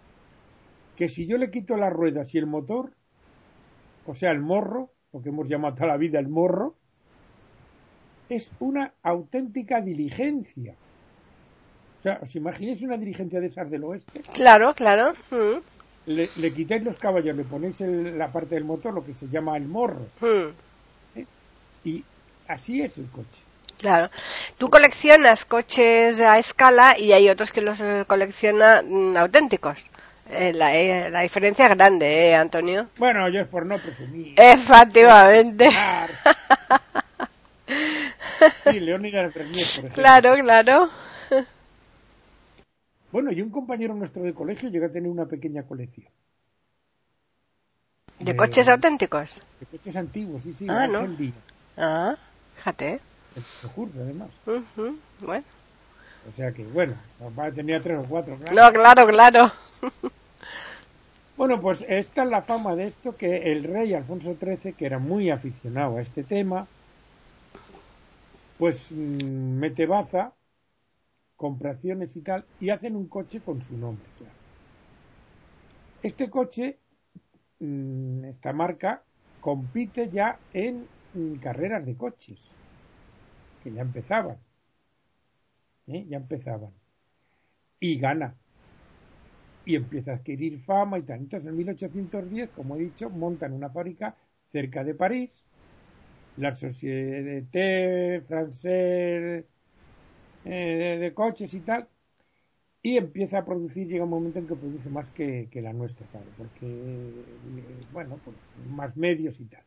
que 0.96 1.08
si 1.08 1.26
yo 1.26 1.38
le 1.38 1.50
quito 1.50 1.76
las 1.76 1.92
ruedas 1.92 2.34
y 2.34 2.38
el 2.38 2.46
motor, 2.46 2.92
o 4.04 4.14
sea, 4.14 4.32
el 4.32 4.40
morro, 4.40 4.90
que 5.22 5.30
hemos 5.30 5.48
llamado 5.48 5.74
toda 5.74 5.88
la 5.88 5.96
vida 5.96 6.18
el 6.18 6.28
morro, 6.28 6.74
es 8.28 8.50
una 8.60 8.92
auténtica 9.02 9.80
diligencia. 9.80 10.74
O 11.98 12.02
sea, 12.02 12.18
¿os 12.22 12.34
imagináis 12.34 12.82
una 12.82 12.96
diligencia 12.96 13.40
de 13.40 13.46
esas 13.46 13.70
del 13.70 13.84
oeste? 13.84 14.20
Claro, 14.32 14.74
claro. 14.74 15.12
Mm. 15.30 15.60
Le, 16.06 16.52
quitáis 16.52 16.82
los 16.84 16.98
caballos, 16.98 17.36
le 17.36 17.44
ponéis 17.44 17.80
la 17.80 18.30
parte 18.30 18.54
del 18.54 18.64
motor, 18.64 18.94
lo 18.94 19.04
que 19.04 19.14
se 19.14 19.28
llama 19.28 19.56
el 19.56 19.66
morro. 19.66 20.06
Mm. 20.20 21.18
¿Eh? 21.18 21.26
Y 21.84 22.04
así 22.46 22.82
es 22.82 22.98
el 22.98 23.06
coche. 23.10 23.42
Claro. 23.78 24.10
Tú 24.56 24.68
coleccionas 24.70 25.44
coches 25.44 26.20
a 26.20 26.38
escala 26.38 26.96
y 26.98 27.12
hay 27.12 27.28
otros 27.28 27.50
que 27.50 27.60
los 27.60 27.82
coleccionan 28.06 29.12
mm, 29.12 29.16
auténticos. 29.16 29.84
Eh, 30.28 30.52
la, 30.52 30.74
eh, 30.74 31.10
la, 31.10 31.20
diferencia 31.20 31.66
es 31.66 31.70
grande, 31.74 32.30
¿eh, 32.30 32.34
Antonio? 32.34 32.88
Bueno, 32.98 33.28
yo 33.28 33.40
es 33.40 33.48
por 33.48 33.64
no 33.64 33.78
presumir. 33.78 34.34
Efectivamente. 34.36 35.68
sí, 38.64 38.80
Leónidas 38.80 39.32
por 39.32 39.42
ejemplo. 39.42 39.94
Claro, 39.94 40.34
claro. 40.34 40.90
Bueno, 43.12 43.30
y 43.32 43.40
un 43.40 43.50
compañero 43.50 43.94
nuestro 43.94 44.24
de 44.24 44.34
colegio 44.34 44.68
llega 44.68 44.88
a 44.88 44.92
tener 44.92 45.08
una 45.08 45.26
pequeña 45.26 45.62
colección. 45.62 46.08
¿De, 48.18 48.34
coches 48.34 48.68
auténticos? 48.68 49.40
De 49.60 49.66
coches 49.66 49.94
antiguos, 49.94 50.42
sí, 50.42 50.52
sí. 50.52 50.66
Ah, 50.68 50.86
no. 50.86 51.06
Ah, 51.76 52.16
fíjate. 52.56 53.00
El 53.36 53.70
curso, 53.70 54.00
además. 54.00 54.30
Bueno. 55.20 55.44
O 56.28 56.32
sea 56.34 56.52
que, 56.52 56.64
bueno, 56.64 56.94
tenía 57.54 57.80
tres 57.80 57.98
o 57.98 58.04
cuatro, 58.08 58.36
claro. 58.36 58.54
No, 58.54 58.72
claro, 58.72 59.06
claro. 59.06 59.52
bueno, 61.36 61.60
pues 61.60 61.84
esta 61.88 62.24
es 62.24 62.30
la 62.30 62.42
fama 62.42 62.74
de 62.74 62.88
esto 62.88 63.16
que 63.16 63.52
el 63.52 63.64
rey 63.64 63.94
Alfonso 63.94 64.34
XIII, 64.34 64.72
que 64.72 64.86
era 64.86 64.98
muy 64.98 65.30
aficionado 65.30 65.98
a 65.98 66.02
este 66.02 66.24
tema, 66.24 66.66
pues 68.58 68.90
mm, 68.90 69.58
mete 69.58 69.86
baza, 69.86 70.32
compraciones 71.36 72.16
y 72.16 72.22
tal, 72.22 72.44
y 72.60 72.70
hacen 72.70 72.96
un 72.96 73.06
coche 73.06 73.40
con 73.40 73.62
su 73.62 73.76
nombre, 73.76 74.06
claro. 74.18 74.34
Este 76.02 76.28
coche, 76.28 76.78
mm, 77.60 78.24
esta 78.24 78.52
marca, 78.52 79.02
compite 79.40 80.08
ya 80.10 80.38
en 80.52 80.86
mm, 81.14 81.34
carreras 81.36 81.86
de 81.86 81.96
coches. 81.96 82.50
que 83.62 83.72
ya 83.72 83.82
empezaban. 83.82 84.45
¿Eh? 85.86 86.06
Ya 86.08 86.16
empezaban. 86.18 86.70
Y 87.80 87.98
gana. 87.98 88.34
Y 89.64 89.76
empieza 89.76 90.12
a 90.12 90.14
adquirir 90.16 90.60
fama 90.60 90.98
y 90.98 91.02
tal. 91.02 91.20
Entonces, 91.20 91.48
en 91.48 91.56
1810, 91.56 92.50
como 92.50 92.76
he 92.76 92.80
dicho, 92.80 93.10
montan 93.10 93.52
una 93.52 93.70
fábrica 93.70 94.14
cerca 94.52 94.84
de 94.84 94.94
París, 94.94 95.30
la 96.36 96.54
Société 96.54 98.22
Française 98.28 99.44
eh, 100.44 100.98
de, 101.00 101.14
coches 101.14 101.52
y 101.54 101.60
tal, 101.60 101.88
y 102.82 102.96
empieza 102.96 103.38
a 103.38 103.44
producir, 103.44 103.88
llega 103.88 104.04
un 104.04 104.10
momento 104.10 104.38
en 104.38 104.46
que 104.46 104.54
produce 104.54 104.88
más 104.90 105.10
que, 105.10 105.48
la 105.54 105.72
nuestra, 105.72 106.06
claro, 106.06 106.26
porque, 106.38 106.66
eh, 106.66 107.24
bueno, 107.92 108.20
pues 108.24 108.36
más 108.70 108.96
medios 108.96 109.40
y 109.40 109.46
tal. 109.46 109.62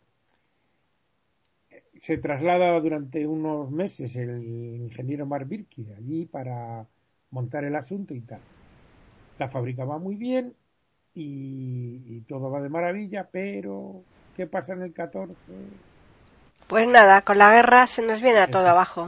Se 2.02 2.18
traslada 2.18 2.80
durante 2.80 3.26
unos 3.28 3.72
meses 3.72 4.16
el 4.16 4.44
ingeniero 4.44 5.26
Mark 5.26 5.48
Birki 5.48 5.92
allí 5.98 6.26
para 6.26 6.86
montar 7.32 7.64
el 7.66 7.76
asunto 7.76 8.14
y 8.14 8.22
tal. 8.22 8.40
La 9.38 9.50
fábrica 9.50 9.86
va 9.86 9.98
muy 9.98 10.16
bien 10.16 10.54
y 11.14 12.22
todo 12.22 12.50
va 12.50 12.62
de 12.62 12.70
maravilla, 12.70 13.28
pero 13.30 14.04
¿qué 14.36 14.48
pasa 14.48 14.74
en 14.74 14.84
el 14.84 14.94
14? 14.94 15.34
Pues 16.70 16.88
nada, 16.88 17.24
con 17.24 17.40
la 17.40 17.52
guerra 17.52 17.88
se 17.88 18.04
nos 18.04 18.22
viene 18.22 18.42
a 18.42 18.48
todo 18.48 18.70
abajo. 18.70 19.08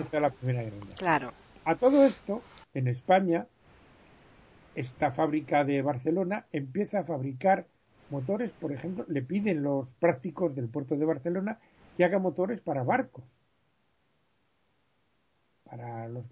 Claro. 0.97 1.31
A 1.63 1.75
todo 1.75 2.03
esto, 2.03 2.41
en 2.73 2.87
España, 2.87 3.45
esta 4.73 5.11
fábrica 5.11 5.63
de 5.63 5.83
Barcelona 5.83 6.47
empieza 6.51 6.99
a 6.99 7.03
fabricar 7.03 7.65
motores, 8.09 8.51
por 8.51 8.71
ejemplo, 8.71 9.05
le 9.07 9.21
piden 9.21 9.61
los 9.61 9.87
prácticos 9.99 10.55
del 10.55 10.69
puerto 10.69 10.95
de 10.95 11.05
Barcelona 11.05 11.59
que 12.01 12.05
haga 12.05 12.17
motores 12.17 12.59
para 12.61 12.81
barcos. 12.81 13.37
Para 15.63 16.07
los 16.07 16.25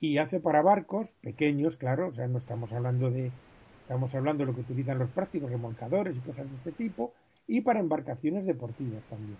y 0.00 0.18
hace 0.18 0.40
para 0.40 0.62
barcos 0.62 1.10
pequeños, 1.20 1.76
claro, 1.76 2.08
o 2.08 2.12
sea, 2.12 2.26
no 2.26 2.38
estamos 2.38 2.72
hablando 2.72 3.08
de 3.08 3.30
estamos 3.82 4.12
hablando 4.16 4.42
de 4.42 4.50
lo 4.50 4.54
que 4.56 4.62
utilizan 4.62 4.98
los 4.98 5.10
prácticos, 5.10 5.48
remolcadores 5.48 6.16
y 6.16 6.20
cosas 6.20 6.50
de 6.50 6.56
este 6.56 6.72
tipo, 6.72 7.12
y 7.46 7.60
para 7.60 7.78
embarcaciones 7.78 8.44
deportivas 8.44 9.04
también. 9.08 9.38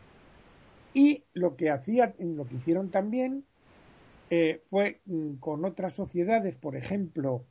Y 0.94 1.24
lo 1.34 1.56
que 1.56 1.70
hacía, 1.70 2.14
lo 2.20 2.46
que 2.46 2.54
hicieron 2.54 2.90
también 2.90 3.42
eh, 4.30 4.62
fue 4.70 5.00
mm, 5.06 5.34
con 5.40 5.64
otras 5.64 5.94
sociedades, 5.94 6.54
por 6.54 6.76
ejemplo, 6.76 7.44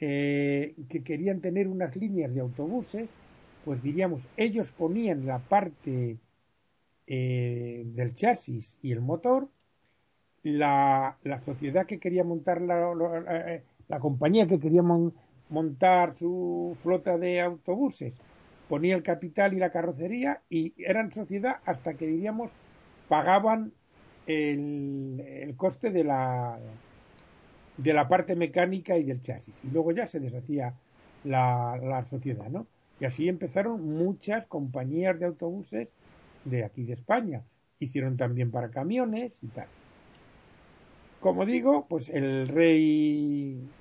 eh, 0.00 0.74
que 0.88 1.04
querían 1.04 1.42
tener 1.42 1.68
unas 1.68 1.94
líneas 1.94 2.34
de 2.34 2.40
autobuses, 2.40 3.10
pues 3.66 3.82
diríamos, 3.82 4.26
ellos 4.38 4.72
ponían 4.72 5.26
la 5.26 5.40
parte 5.40 6.16
eh, 7.06 7.82
del 7.86 8.14
chasis 8.14 8.78
y 8.82 8.92
el 8.92 9.00
motor, 9.00 9.48
la, 10.42 11.16
la 11.22 11.40
sociedad 11.40 11.86
que 11.86 11.98
quería 11.98 12.24
montar 12.24 12.60
la, 12.60 12.92
la, 13.88 13.98
compañía 14.00 14.46
que 14.46 14.58
quería 14.58 14.82
montar 15.48 16.14
su 16.18 16.76
flota 16.82 17.16
de 17.16 17.40
autobuses 17.40 18.14
ponía 18.68 18.94
el 18.94 19.02
capital 19.02 19.54
y 19.54 19.58
la 19.58 19.70
carrocería 19.70 20.40
y 20.48 20.74
eran 20.78 21.12
sociedad 21.12 21.56
hasta 21.64 21.94
que 21.94 22.06
diríamos 22.06 22.50
pagaban 23.08 23.72
el, 24.26 25.54
coste 25.56 25.90
de 25.90 26.04
la 26.04 26.58
de 27.76 27.92
la 27.92 28.06
parte 28.08 28.36
mecánica 28.36 28.96
y 28.96 29.02
del 29.02 29.20
chasis. 29.20 29.54
Y 29.64 29.68
luego 29.68 29.90
ya 29.90 30.06
se 30.06 30.20
deshacía 30.20 30.74
la, 31.24 31.78
la 31.82 32.04
sociedad 32.04 32.48
no 32.48 32.66
y 33.00 33.04
así 33.04 33.28
empezaron 33.28 33.84
muchas 33.96 34.46
compañías 34.46 35.18
de 35.18 35.26
autobuses 35.26 35.88
de 36.44 36.64
aquí 36.64 36.84
de 36.84 36.94
España 36.94 37.44
hicieron 37.78 38.16
también 38.16 38.50
para 38.50 38.70
camiones 38.70 39.42
y 39.42 39.48
tal 39.48 39.68
como 41.18 41.46
digo 41.46 41.86
pues 41.88 42.08
el 42.08 42.48
rey 42.48 43.74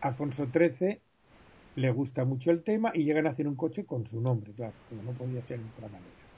Alfonso 0.00 0.46
XIII 0.50 1.02
le 1.76 1.90
gusta 1.92 2.24
mucho 2.24 2.50
el 2.50 2.62
tema 2.64 2.92
y 2.94 3.04
llegan 3.04 3.26
a 3.26 3.30
hacer 3.30 3.48
un 3.48 3.56
coche 3.56 3.86
con 3.86 4.06
su 4.06 4.20
nombre, 4.20 4.54
claro, 4.54 4.74
como 4.88 5.02
no 5.02 5.16
podía 5.16 5.42
ser 5.42 5.60
de 5.60 5.70
otra 5.70 5.88
manera. 5.88 6.28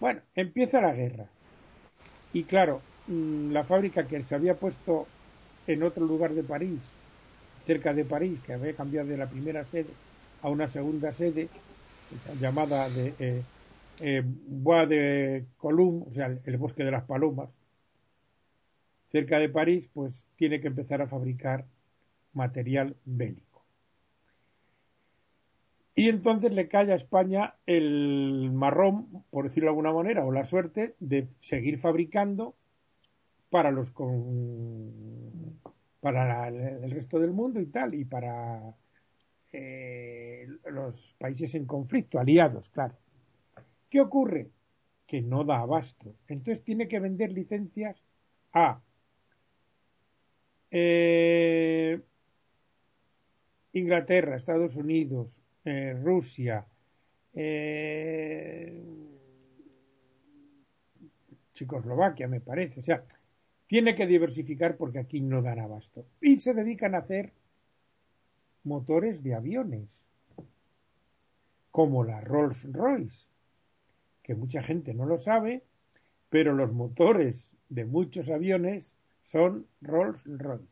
Bueno, 0.00 0.22
empieza 0.34 0.80
la 0.80 0.92
guerra. 0.94 1.30
Y 2.32 2.46
claro, 2.46 2.88
mm, 3.06 3.50
la 3.50 3.64
fábrica 3.64 4.06
que 4.06 4.22
se 4.24 4.34
había 4.34 4.58
puesto 4.58 5.12
en 5.66 5.82
otro 5.82 6.04
lugar 6.06 6.34
de 6.34 6.44
París, 6.44 7.00
cerca 7.66 7.94
de 7.94 8.04
París, 8.04 8.42
que 8.42 8.52
había 8.54 8.76
cambiado 8.76 9.08
de 9.08 9.16
la 9.18 9.28
primera 9.30 9.64
sede 9.64 9.98
a 10.40 10.48
una 10.50 10.68
segunda 10.68 11.12
sede, 11.12 11.50
llamada 12.38 12.90
de 12.90 13.16
eh, 13.18 13.46
eh, 14.00 14.22
Bois 14.24 14.88
de 14.88 15.46
Colum, 15.56 16.04
o 16.08 16.12
sea, 16.12 16.26
el 16.26 16.56
bosque 16.56 16.84
de 16.84 16.90
las 16.90 17.04
palomas, 17.04 17.50
cerca 19.10 19.38
de 19.38 19.48
París, 19.48 19.88
pues 19.92 20.26
tiene 20.36 20.60
que 20.60 20.68
empezar 20.68 21.02
a 21.02 21.08
fabricar 21.08 21.64
material 22.32 22.96
bélico. 23.04 23.64
Y 25.94 26.08
entonces 26.08 26.52
le 26.52 26.68
cae 26.68 26.92
a 26.92 26.94
España 26.94 27.54
el 27.66 28.50
marrón, 28.52 29.24
por 29.30 29.44
decirlo 29.48 29.66
de 29.66 29.70
alguna 29.70 29.92
manera, 29.92 30.24
o 30.24 30.30
la 30.30 30.44
suerte 30.44 30.94
de 31.00 31.26
seguir 31.40 31.80
fabricando 31.80 32.54
para 33.50 33.72
los 33.72 33.92
para 36.00 36.48
el 36.48 36.90
resto 36.92 37.18
del 37.18 37.32
mundo 37.32 37.60
y 37.60 37.66
tal, 37.66 37.94
y 37.94 38.04
para 38.04 38.76
eh, 39.52 40.46
los 40.70 41.16
países 41.18 41.54
en 41.56 41.66
conflicto, 41.66 42.20
aliados, 42.20 42.68
claro. 42.70 42.94
¿Qué 43.90 44.00
ocurre? 44.00 44.50
Que 45.06 45.22
no 45.22 45.44
da 45.44 45.60
abasto. 45.60 46.14
Entonces 46.28 46.64
tiene 46.64 46.88
que 46.88 47.00
vender 47.00 47.32
licencias 47.32 48.04
a 48.52 48.80
eh, 50.70 52.00
Inglaterra, 53.72 54.36
Estados 54.36 54.74
Unidos, 54.76 55.28
eh, 55.64 55.94
Rusia, 56.02 56.66
eh, 57.34 58.82
Checoslovaquia, 61.54 62.28
me 62.28 62.40
parece. 62.40 62.80
O 62.80 62.82
sea, 62.82 63.04
tiene 63.66 63.94
que 63.94 64.06
diversificar 64.06 64.76
porque 64.76 64.98
aquí 64.98 65.20
no 65.20 65.42
dan 65.42 65.60
abasto. 65.60 66.06
Y 66.20 66.40
se 66.40 66.54
dedican 66.54 66.94
a 66.94 66.98
hacer 66.98 67.32
motores 68.64 69.22
de 69.22 69.34
aviones, 69.34 69.88
como 71.70 72.04
la 72.04 72.20
Rolls 72.20 72.64
Royce, 72.72 73.26
que 74.28 74.36
mucha 74.36 74.62
gente 74.62 74.94
no 74.94 75.06
lo 75.06 75.18
sabe, 75.18 75.64
pero 76.28 76.52
los 76.52 76.70
motores 76.70 77.50
de 77.68 77.84
muchos 77.84 78.28
aviones 78.28 78.94
son 79.24 79.66
Rolls 79.80 80.22
Royce. 80.26 80.68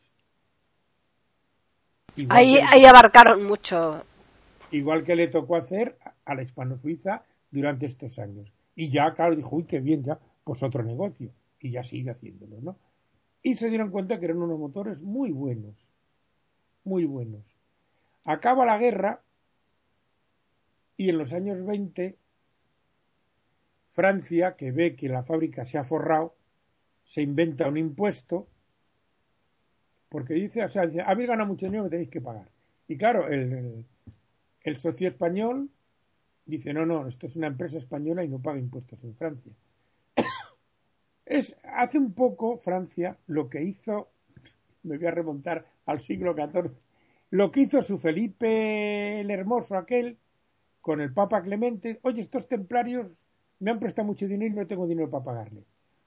Ahí, 2.28 2.58
ahí 2.70 2.84
abarcaron 2.84 3.44
mucho 3.44 4.04
igual 4.70 5.04
que 5.04 5.16
le 5.16 5.28
tocó 5.28 5.56
hacer 5.56 5.96
a 6.26 6.34
la 6.34 6.42
hispano-suiza 6.42 7.22
durante 7.50 7.86
estos 7.86 8.18
años. 8.18 8.52
Y 8.74 8.90
ya, 8.90 9.14
claro, 9.14 9.34
dijo, 9.34 9.56
uy, 9.56 9.64
qué 9.64 9.80
bien, 9.80 10.04
ya, 10.04 10.18
pues 10.44 10.62
otro 10.62 10.82
negocio. 10.82 11.30
Y 11.60 11.70
ya 11.70 11.82
sigue 11.82 12.10
haciéndolo, 12.10 12.60
¿no? 12.60 12.76
Y 13.42 13.54
se 13.54 13.70
dieron 13.70 13.90
cuenta 13.90 14.18
que 14.18 14.26
eran 14.26 14.42
unos 14.42 14.58
motores 14.58 15.00
muy 15.00 15.30
buenos, 15.30 15.74
muy 16.84 17.06
buenos. 17.06 17.42
Acaba 18.24 18.66
la 18.66 18.76
guerra 18.76 19.22
y 20.98 21.08
en 21.08 21.18
los 21.18 21.32
años 21.32 21.64
20 21.64 22.16
Francia, 23.96 24.56
que 24.56 24.72
ve 24.72 24.94
que 24.94 25.08
la 25.08 25.24
fábrica 25.24 25.64
se 25.64 25.78
ha 25.78 25.84
forrado, 25.84 26.36
se 27.06 27.22
inventa 27.22 27.66
un 27.66 27.78
impuesto 27.78 28.46
porque 30.10 30.34
dice, 30.34 30.62
o 30.62 30.68
sea, 30.68 30.86
dice, 30.86 31.00
habéis 31.00 31.30
ganado 31.30 31.48
mucho 31.48 31.66
dinero 31.66 31.88
tenéis 31.88 32.10
que 32.10 32.20
pagar. 32.20 32.48
Y 32.86 32.96
claro, 32.98 33.26
el, 33.26 33.84
el 34.62 34.76
socio 34.76 35.08
español 35.08 35.70
dice, 36.44 36.74
no, 36.74 36.84
no, 36.84 37.08
esto 37.08 37.26
es 37.26 37.36
una 37.36 37.46
empresa 37.46 37.78
española 37.78 38.22
y 38.22 38.28
no 38.28 38.38
paga 38.38 38.58
impuestos 38.58 39.02
en 39.02 39.16
Francia. 39.16 39.52
es, 41.24 41.56
hace 41.64 41.98
un 41.98 42.12
poco 42.12 42.58
Francia 42.58 43.16
lo 43.26 43.48
que 43.48 43.62
hizo, 43.62 44.10
me 44.82 44.98
voy 44.98 45.06
a 45.06 45.10
remontar 45.10 45.66
al 45.86 46.00
siglo 46.00 46.34
XIV, 46.34 46.70
lo 47.30 47.50
que 47.50 47.62
hizo 47.62 47.82
su 47.82 47.98
Felipe 47.98 49.20
el 49.20 49.30
Hermoso 49.30 49.76
aquel 49.76 50.18
con 50.82 51.00
el 51.00 51.14
Papa 51.14 51.42
Clemente, 51.42 51.98
oye, 52.02 52.20
estos 52.20 52.46
templarios 52.46 53.08
me 53.60 53.70
han 53.70 53.78
prestado 53.80 54.06
mucho 54.06 54.26
dinero 54.26 54.54
y 54.54 54.56
no 54.56 54.66
tengo 54.66 54.86
dinero 54.86 55.10
para 55.10 55.24
pagarle. 55.24 55.64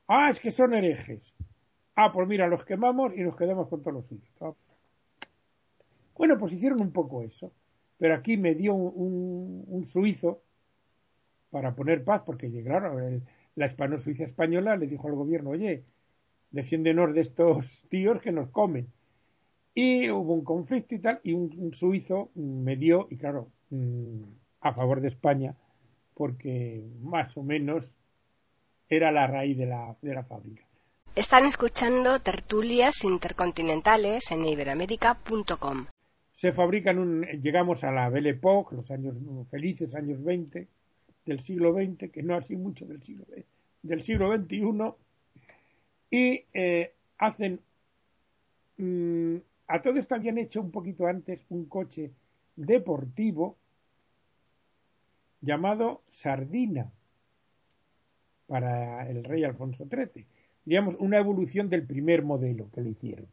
Ah, 0.07 0.29
es 0.29 0.39
que 0.39 0.51
son 0.51 0.73
herejes. 0.73 1.33
Ah, 1.95 2.11
pues 2.11 2.27
mira, 2.27 2.47
los 2.47 2.63
quemamos 2.65 3.15
y 3.15 3.21
nos 3.21 3.35
quedamos 3.35 3.67
con 3.67 3.81
todos 3.81 3.93
los 3.93 4.07
suyos. 4.07 4.55
Bueno, 6.15 6.37
pues 6.37 6.53
hicieron 6.53 6.81
un 6.81 6.91
poco 6.91 7.23
eso. 7.23 7.51
Pero 7.99 8.15
aquí 8.15 8.37
me 8.37 8.55
dio 8.55 8.73
un, 8.73 9.85
suizo 9.85 10.41
para 11.51 11.75
poner 11.75 12.03
paz, 12.03 12.23
porque 12.25 12.49
claro, 12.63 12.97
la 13.55 13.65
hispano-suiza 13.65 14.23
española 14.23 14.77
le 14.77 14.87
dijo 14.87 15.07
al 15.07 15.15
gobierno, 15.15 15.49
oye, 15.49 15.83
defiéndenos 16.51 17.13
de 17.13 17.21
estos 17.21 17.83
tíos 17.89 18.21
que 18.21 18.31
nos 18.31 18.49
comen. 18.49 18.87
Y 19.75 20.09
hubo 20.09 20.33
un 20.33 20.45
conflicto 20.45 20.95
y 20.95 20.99
tal, 20.99 21.19
y 21.23 21.33
un, 21.33 21.73
suizo 21.73 22.31
me 22.35 22.77
dio, 22.77 23.07
y 23.09 23.17
claro, 23.17 23.49
mm, 23.69 24.23
a 24.61 24.73
favor 24.73 25.01
de 25.01 25.09
España, 25.09 25.55
porque 26.19 26.83
más 27.01 27.37
o 27.37 27.43
menos 27.43 27.89
era 28.89 29.09
la 29.09 29.25
raíz 29.25 29.57
de 29.57 29.67
la, 29.67 29.95
de 30.01 30.13
la 30.13 30.25
fábrica. 30.25 30.65
Están 31.15 31.45
escuchando 31.45 32.19
tertulias 32.19 33.05
intercontinentales 33.05 34.29
en 34.29 34.43
iberamérica.com. 34.43 35.85
Se 36.33 36.51
fabrican, 36.51 36.99
un, 36.99 37.21
llegamos 37.41 37.85
a 37.85 37.91
la 37.93 38.09
Belle 38.09 38.31
Époque, 38.31 38.75
los 38.75 38.91
años 38.91 39.15
felices 39.49 39.95
años 39.95 40.21
20 40.21 40.67
del 41.25 41.39
siglo 41.39 41.73
XX, 41.73 42.11
que 42.11 42.21
no 42.21 42.35
así 42.35 42.57
mucho 42.57 42.85
del 42.85 43.01
siglo, 43.01 43.23
del 43.81 44.01
siglo 44.01 44.35
XXI, 44.35 44.93
y 46.11 46.43
eh, 46.53 46.95
hacen, 47.17 47.61
mm, 48.75 49.37
a 49.67 49.81
todo 49.81 49.97
esto 49.97 50.15
habían 50.15 50.37
hecho 50.37 50.59
un 50.59 50.71
poquito 50.71 51.07
antes 51.07 51.45
un 51.47 51.69
coche 51.69 52.11
deportivo 52.57 53.55
llamado 55.41 56.03
Sardina 56.11 56.91
para 58.47 59.09
el 59.09 59.23
rey 59.23 59.43
Alfonso 59.43 59.87
XIII. 59.89 60.25
Digamos, 60.65 60.95
una 60.99 61.17
evolución 61.17 61.69
del 61.69 61.85
primer 61.85 62.23
modelo 62.23 62.69
que 62.71 62.81
le 62.81 62.89
hicieron. 62.89 63.27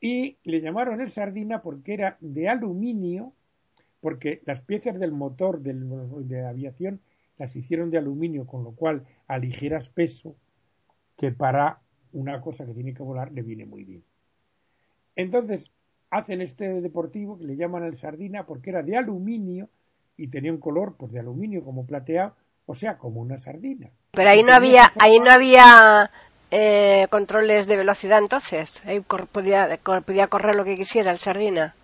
Y 0.00 0.38
le 0.44 0.60
llamaron 0.60 1.00
el 1.00 1.10
Sardina 1.10 1.62
porque 1.62 1.94
era 1.94 2.16
de 2.20 2.48
aluminio, 2.48 3.32
porque 4.00 4.42
las 4.46 4.60
piezas 4.60 4.98
del 4.98 5.12
motor 5.12 5.60
de 5.60 6.46
aviación 6.46 7.00
las 7.38 7.54
hicieron 7.54 7.90
de 7.90 7.98
aluminio, 7.98 8.46
con 8.46 8.64
lo 8.64 8.72
cual 8.72 9.04
aligeras 9.26 9.88
peso, 9.88 10.36
que 11.16 11.30
para 11.30 11.80
una 12.12 12.40
cosa 12.40 12.66
que 12.66 12.74
tiene 12.74 12.94
que 12.94 13.02
volar 13.02 13.32
le 13.32 13.42
viene 13.42 13.64
muy 13.64 13.84
bien. 13.84 14.04
Entonces, 15.14 15.70
hacen 16.10 16.40
este 16.40 16.80
deportivo 16.80 17.38
que 17.38 17.44
le 17.44 17.56
llaman 17.56 17.84
el 17.84 17.96
Sardina 17.96 18.44
porque 18.44 18.70
era 18.70 18.82
de 18.82 18.96
aluminio 18.96 19.68
y 20.16 20.28
tenía 20.28 20.52
un 20.52 20.58
color 20.58 20.94
pues 20.98 21.12
de 21.12 21.20
aluminio 21.20 21.64
como 21.64 21.86
plateado, 21.86 22.34
o 22.66 22.74
sea, 22.74 22.98
como 22.98 23.20
una 23.20 23.38
sardina. 23.38 23.90
Pero 24.12 24.30
ahí 24.30 24.42
no 24.42 24.52
había, 24.52 24.92
ahí 24.98 25.18
no 25.18 25.30
había 25.30 26.10
eh, 26.50 27.06
controles 27.10 27.66
de 27.66 27.76
velocidad 27.76 28.18
entonces, 28.18 28.84
ahí 28.84 29.00
podía, 29.00 29.78
podía 30.04 30.26
correr 30.26 30.54
lo 30.54 30.64
que 30.64 30.74
quisiera 30.74 31.10
el 31.10 31.18
Sardina. 31.18 31.74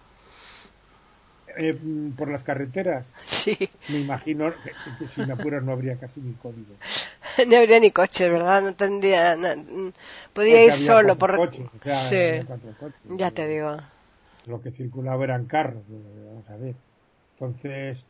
Eh, 1.57 1.77
por 2.17 2.31
las 2.31 2.45
carreteras. 2.45 3.11
Sí. 3.25 3.57
Me 3.89 3.99
imagino 3.99 4.53
que, 4.63 5.09
sin 5.09 5.31
apuras 5.31 5.63
no 5.65 5.73
habría 5.73 5.97
casi 5.97 6.21
ni 6.21 6.35
código. 6.35 6.75
no 7.49 7.57
habría 7.57 7.81
ni 7.81 7.91
coches, 7.91 8.31
¿verdad? 8.31 8.63
No 8.63 8.75
tendría. 8.75 9.37
podía 10.33 10.65
ir 10.65 10.73
solo 10.73 11.17
por. 11.17 11.35
Coches, 11.37 11.67
sí. 12.09 12.47
ya 13.17 13.31
te 13.31 13.49
digo. 13.49 13.77
Lo 14.47 14.61
que 14.61 14.71
circulaba 14.71 15.25
eran 15.25 15.47
carros, 15.47 15.83
vamos 15.89 16.49
a 16.49 16.57
ver. 16.57 16.75
Entonces, 17.33 18.05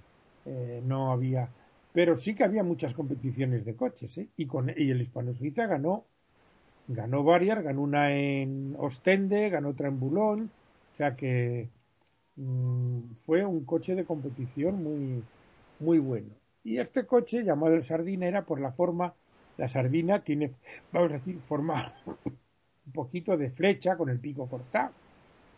eh, 0.48 0.82
no 0.84 1.12
había. 1.12 1.50
Pero 1.92 2.16
sí 2.16 2.34
que 2.34 2.44
había 2.44 2.62
muchas 2.62 2.94
competiciones 2.94 3.64
de 3.64 3.76
coches, 3.76 4.16
¿eh? 4.18 4.28
Y, 4.36 4.46
con, 4.46 4.70
y 4.70 4.90
el 4.90 5.02
Hispano 5.02 5.34
Suiza 5.34 5.66
ganó, 5.66 6.04
ganó 6.88 7.22
varias, 7.24 7.62
ganó 7.62 7.82
una 7.82 8.12
en 8.16 8.74
Ostende, 8.78 9.50
ganó 9.50 9.70
otra 9.70 9.88
en 9.88 10.00
Boulogne, 10.00 10.48
o 10.94 10.96
sea 10.96 11.16
que 11.16 11.68
mm, 12.36 13.00
fue 13.26 13.44
un 13.44 13.64
coche 13.64 13.94
de 13.94 14.04
competición 14.04 14.82
muy, 14.82 15.22
muy 15.80 15.98
bueno. 15.98 16.30
Y 16.64 16.78
este 16.78 17.06
coche, 17.06 17.44
llamado 17.44 17.74
el 17.74 17.84
Sardina, 17.84 18.26
era 18.26 18.42
por 18.44 18.60
la 18.60 18.72
forma, 18.72 19.14
la 19.58 19.68
sardina 19.68 20.22
tiene, 20.22 20.52
vamos 20.92 21.10
a 21.10 21.14
decir, 21.14 21.40
forma 21.48 21.94
un 22.86 22.92
poquito 22.92 23.36
de 23.36 23.50
flecha 23.50 23.96
con 23.96 24.08
el 24.08 24.18
pico 24.20 24.48
cortado, 24.48 24.92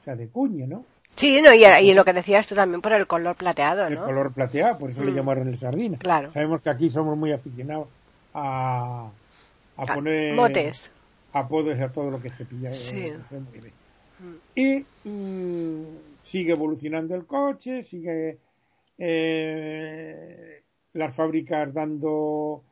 o 0.00 0.04
sea, 0.04 0.16
de 0.16 0.28
cuña, 0.28 0.66
¿no? 0.66 0.84
Sí, 1.16 1.42
no, 1.42 1.52
y, 1.52 1.92
lo 1.92 2.04
que 2.04 2.12
decías 2.12 2.46
tú 2.46 2.54
también 2.54 2.80
por 2.80 2.92
el 2.92 3.06
color 3.06 3.36
plateado, 3.36 3.90
¿no? 3.90 4.00
El 4.00 4.06
color 4.06 4.32
plateado, 4.32 4.78
por 4.78 4.90
eso 4.90 5.04
le 5.04 5.12
mm. 5.12 5.14
llamaron 5.14 5.48
el 5.48 5.58
sardina. 5.58 5.98
Claro. 5.98 6.30
Sabemos 6.30 6.62
que 6.62 6.70
aquí 6.70 6.90
somos 6.90 7.16
muy 7.16 7.32
aficionados 7.32 7.88
a, 8.32 9.10
a 9.76 9.86
poner 9.86 10.34
motes. 10.34 10.90
apodos 11.32 11.78
a 11.78 11.88
todo 11.90 12.10
lo 12.10 12.22
que 12.22 12.30
se 12.30 12.44
pilla. 12.44 12.72
Sí. 12.72 13.12
Mm. 14.20 14.34
Y 14.54 14.86
mm, 15.08 15.84
sigue 16.22 16.52
evolucionando 16.52 17.14
el 17.14 17.26
coche, 17.26 17.82
sigue 17.82 18.38
eh, 18.98 20.62
las 20.94 21.14
fábricas 21.14 21.72
dando 21.72 22.62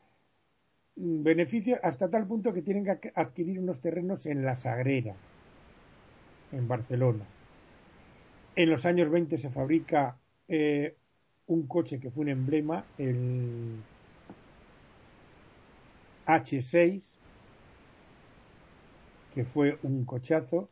beneficios 0.96 1.78
hasta 1.82 2.08
tal 2.08 2.26
punto 2.26 2.52
que 2.52 2.62
tienen 2.62 2.84
que 2.84 3.12
adquirir 3.14 3.60
unos 3.60 3.80
terrenos 3.80 4.26
en 4.26 4.44
La 4.44 4.56
Sagrera, 4.56 5.14
en 6.52 6.66
Barcelona 6.66 7.24
en 8.58 8.70
los 8.70 8.84
años 8.86 9.08
20 9.08 9.38
se 9.38 9.50
fabrica 9.50 10.16
eh, 10.48 10.96
un 11.46 11.68
coche 11.68 12.00
que 12.00 12.10
fue 12.10 12.22
un 12.22 12.30
emblema, 12.30 12.84
el 12.98 13.76
H6, 16.26 17.00
que 19.32 19.44
fue 19.44 19.78
un 19.84 20.04
cochazo. 20.04 20.68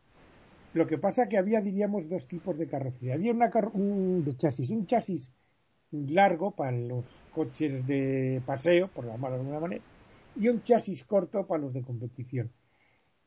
Lo 0.75 0.88
que 0.88 0.99
pasa 0.99 1.29
que 1.29 1.38
había, 1.38 1.61
diríamos, 1.61 2.09
dos 2.09 2.27
tipos 2.27 2.59
de 2.59 2.66
carrocería. 2.66 3.14
Había 3.14 3.33
un 3.33 4.37
chasis, 4.37 4.70
un 4.70 4.88
chasis 4.88 5.31
largo 5.92 6.51
para 6.51 6.72
los 6.72 7.05
coches 7.33 7.87
de 7.87 8.42
paseo, 8.44 8.88
por 8.88 9.07
llamarlo 9.07 9.37
de 9.37 9.42
alguna 9.42 9.61
manera, 9.61 9.85
y 10.35 10.49
un 10.49 10.61
chasis 10.64 11.05
corto 11.05 11.46
para 11.46 11.62
los 11.62 11.72
de 11.72 11.83
competición. 11.83 12.51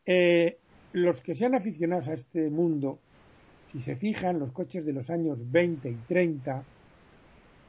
Eh, 0.05 0.57
los 0.91 1.21
que 1.21 1.33
sean 1.33 1.55
aficionados 1.55 2.09
a 2.09 2.13
este 2.13 2.49
mundo 2.49 2.99
si 3.71 3.79
se 3.79 3.95
fijan, 3.95 4.39
los 4.39 4.51
coches 4.51 4.85
de 4.85 4.93
los 4.93 5.09
años 5.09 5.37
20 5.51 5.89
y 5.89 5.95
30 6.07 6.63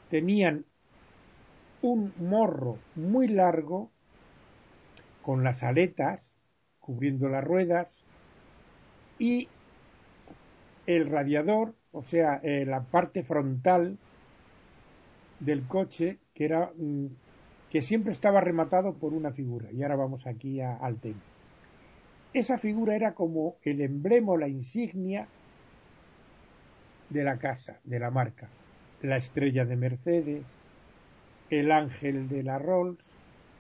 tenían 0.09 0.65
un 1.83 2.13
morro 2.19 2.79
muy 2.97 3.29
largo 3.29 3.91
con 5.23 5.45
las 5.45 5.63
aletas 5.63 6.21
cubriendo 6.81 7.29
las 7.29 7.45
ruedas 7.45 8.03
y 9.19 9.49
el 10.87 11.07
radiador, 11.07 11.75
o 11.93 12.03
sea, 12.03 12.41
eh, 12.43 12.65
la 12.65 12.81
parte 12.83 13.23
frontal 13.23 13.99
del 15.39 15.67
coche 15.67 16.19
que 16.35 16.47
era 16.47 16.73
mm, 16.77 17.07
que 17.71 17.83
siempre 17.83 18.13
estaba 18.13 18.41
rematado 18.41 18.95
por 18.95 19.13
una 19.13 19.33
figura 19.33 19.71
y 19.71 19.83
ahora 19.83 19.97
vamos 19.97 20.27
aquí 20.27 20.61
al 20.61 20.97
tema. 20.97 21.21
Esa 22.33 22.59
figura 22.59 22.97
era 22.97 23.15
como 23.15 23.57
el 23.63 23.81
emblema, 23.81 24.37
la 24.37 24.49
insignia 24.49 25.29
de 27.11 27.25
la 27.25 27.39
casa, 27.39 27.79
de 27.85 27.99
la 27.99 28.11
marca. 28.11 28.49
La 29.03 29.17
estrella 29.17 29.65
de 29.65 29.77
Mercedes, 29.77 30.45
el 31.51 31.73
ángel 31.73 32.29
de 32.29 32.43
la 32.43 32.59
Rolls 32.59 33.05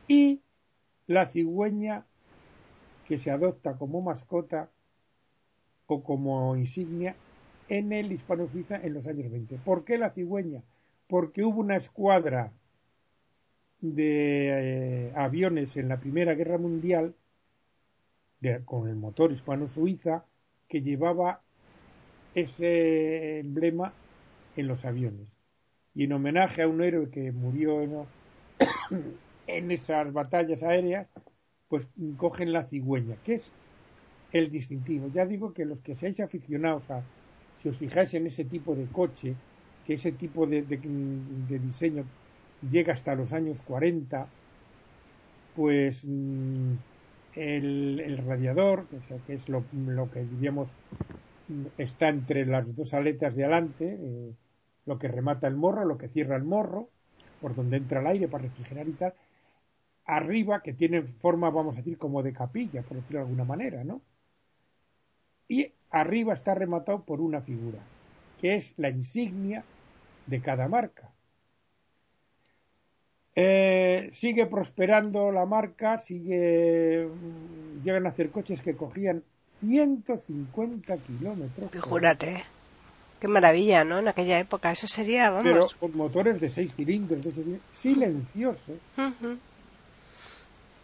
y 0.09 0.41
la 1.07 1.27
cigüeña 1.27 2.07
que 3.07 3.19
se 3.19 3.31
adopta 3.31 3.77
como 3.77 4.01
mascota 4.01 4.71
o 5.87 6.03
como 6.03 6.57
insignia 6.57 7.17
en 7.69 7.93
el 7.93 8.13
hispano 8.13 8.47
suiza 8.49 8.77
en 8.77 8.95
los 8.95 9.07
años 9.07 9.31
20. 9.31 9.57
¿Por 9.65 9.85
qué 9.85 9.99
la 9.99 10.11
cigüeña? 10.11 10.63
Porque 11.09 11.45
hubo 11.45 11.61
una 11.61 11.77
escuadra 11.77 12.53
de 13.81 15.09
eh, 15.09 15.13
aviones 15.17 15.77
en 15.77 15.89
la 15.89 15.99
Primera 15.99 16.35
Guerra 16.35 16.59
Mundial 16.59 17.15
con 18.65 18.89
el 18.89 18.97
motor 18.97 19.33
hispano-suiza 19.33 20.25
que 20.69 20.83
llevaba 20.83 21.43
ese 22.35 23.41
emblema 23.41 23.93
en 24.57 24.69
los 24.69 24.85
aviones. 24.85 25.29
Y 25.95 26.05
en 26.05 26.13
homenaje 26.13 26.63
a 26.63 26.69
un 26.69 26.83
héroe 26.83 27.11
que 27.11 27.33
murió 27.33 28.07
en, 29.47 29.71
esas 29.71 30.13
batallas 30.13 30.63
aéreas, 30.63 31.09
pues 31.69 31.89
cogen 32.17 32.53
la 32.53 32.65
cigüeña, 32.65 33.17
que 33.25 33.35
es 33.35 33.53
el 34.33 34.51
distintivo. 34.51 35.09
Ya 35.13 35.27
digo 35.27 35.53
que 35.53 35.65
los 35.65 35.81
que 35.81 35.95
seáis 35.95 36.21
aficionados 36.21 36.91
a, 36.91 37.03
si 37.63 37.69
os 37.69 37.77
fijáis 37.77 38.15
en 38.15 38.27
ese 38.27 38.45
tipo 38.45 38.75
de 38.75 38.87
coche, 38.87 39.35
que 39.87 39.95
ese 39.95 40.13
tipo 40.13 40.47
de, 40.47 40.63
diseño 40.63 42.05
llega 42.71 42.93
hasta 42.93 43.15
los 43.15 43.33
años 43.33 43.61
40, 43.63 44.29
pues 45.57 46.05
mm, 46.07 46.75
el, 47.35 48.19
radiador, 48.27 48.87
que 49.27 49.35
es, 49.35 49.49
lo, 49.49 49.65
lo, 49.87 50.11
que 50.11 50.25
diríamos 50.25 50.69
está 51.79 52.09
entre 52.09 52.47
las 52.47 52.75
dos 52.75 52.95
aletas 52.95 53.35
de 53.35 53.45
adelante, 53.45 53.99
eh, 54.01 54.35
lo 54.87 54.99
que 54.99 55.09
remata 55.09 55.47
el 55.47 55.57
morro, 55.57 55.85
lo 55.85 55.99
que 55.99 56.09
cierra 56.09 56.37
el 56.37 56.45
morro, 56.45 56.89
por 57.41 57.55
donde 57.55 57.77
entra 57.77 58.01
el 58.01 58.07
aire 58.07 58.29
para 58.29 58.45
refrigerar 58.45 58.89
y 58.89 58.93
tal. 58.93 59.15
Arriba, 60.05 60.63
que 60.63 60.73
tiene 60.73 61.03
forma, 61.03 61.51
vamos 61.51 61.75
a 61.75 61.79
decir, 61.79 61.99
como 61.99 62.23
de 62.23 62.33
capilla, 62.33 62.83
por 62.83 62.97
decirlo 62.97 63.21
de 63.21 63.25
alguna 63.25 63.45
manera, 63.45 63.85
¿no? 63.85 64.01
Y 65.49 65.73
arriba 65.91 66.35
está 66.35 66.55
rematado 66.55 67.05
por 67.05 67.21
una 67.21 67.41
figura, 67.41 67.79
que 68.41 68.57
es 68.57 68.75
la 68.77 68.91
insignia 68.91 69.65
de 70.27 70.41
cada 70.41 70.69
marca. 70.69 71.11
Eh, 73.35 74.11
sigue 74.13 74.47
prosperando 74.47 75.31
la 75.31 75.47
marca, 75.47 75.99
sigue 75.99 77.09
llegan 77.83 78.07
a 78.07 78.11
hacer 78.11 78.31
coches 78.31 78.61
que 78.61 78.77
cogían 78.77 79.23
150 79.61 80.97
kilómetros. 80.97 81.71
Fíjate, 81.71 82.45
qué 83.21 83.29
maravilla, 83.29 83.85
¿no? 83.85 83.99
En 83.99 84.09
aquella 84.09 84.39
época, 84.39 84.73
eso 84.73 84.87
sería, 84.87 85.31
vamos. 85.31 85.45
Pero 85.45 85.69
con 85.79 85.97
motores 85.97 86.41
de 86.41 86.49
seis 86.49 86.75
cilindros, 86.75 87.23
de 87.23 87.61
silenciosos. 87.73 88.79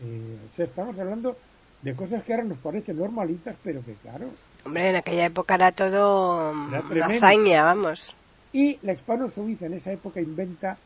Eh, 0.03 0.37
o 0.53 0.55
sea, 0.55 0.67
estamos 0.67 0.99
hablando 0.99 1.37
de 1.83 1.95
cosas 1.95 2.23
que 2.25 2.35
ahora 2.35 2.45
nos 2.45 2.59
parecen 2.59 2.99
normalitas, 2.99 3.57
pero 3.62 3.83
que 3.83 3.95
claro. 3.95 4.29
Hombre, 4.65 4.91
en 4.91 4.97
aquella 4.97 5.27
época 5.27 5.55
era 5.55 5.73
todo 5.73 6.53
era 6.91 7.07
hazaña, 7.07 7.62
vamos. 7.65 8.15
Y 8.53 8.79
la 8.83 8.93
hispano-suiza 8.93 9.67
en 9.67 9.75
esa 9.75 9.93
época 9.93 10.21
inventa 10.21 10.77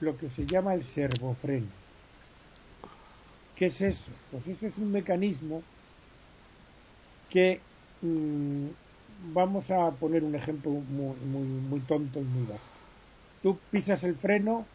lo 0.00 0.16
que 0.16 0.28
se 0.28 0.44
llama 0.44 0.74
el 0.74 0.84
servofreno. 0.84 1.66
¿Qué 3.56 3.66
es 3.66 3.80
eso? 3.80 4.10
Pues 4.30 4.46
eso 4.48 4.66
es 4.66 4.76
un 4.78 4.90
mecanismo 4.90 5.62
que 7.32 7.44
mm, 8.02 8.68
vamos 9.38 9.70
a 9.70 9.98
poner 9.98 10.22
un 10.24 10.34
ejemplo 10.34 10.70
muy, 10.72 11.16
muy, 11.20 11.46
muy 11.70 11.86
tonto 11.86 12.20
y 12.20 12.26
muy 12.28 12.44
bajo. 12.46 12.70
Tú 13.42 13.64
pisas 13.70 14.04
el 14.04 14.18
freno, 14.18 14.72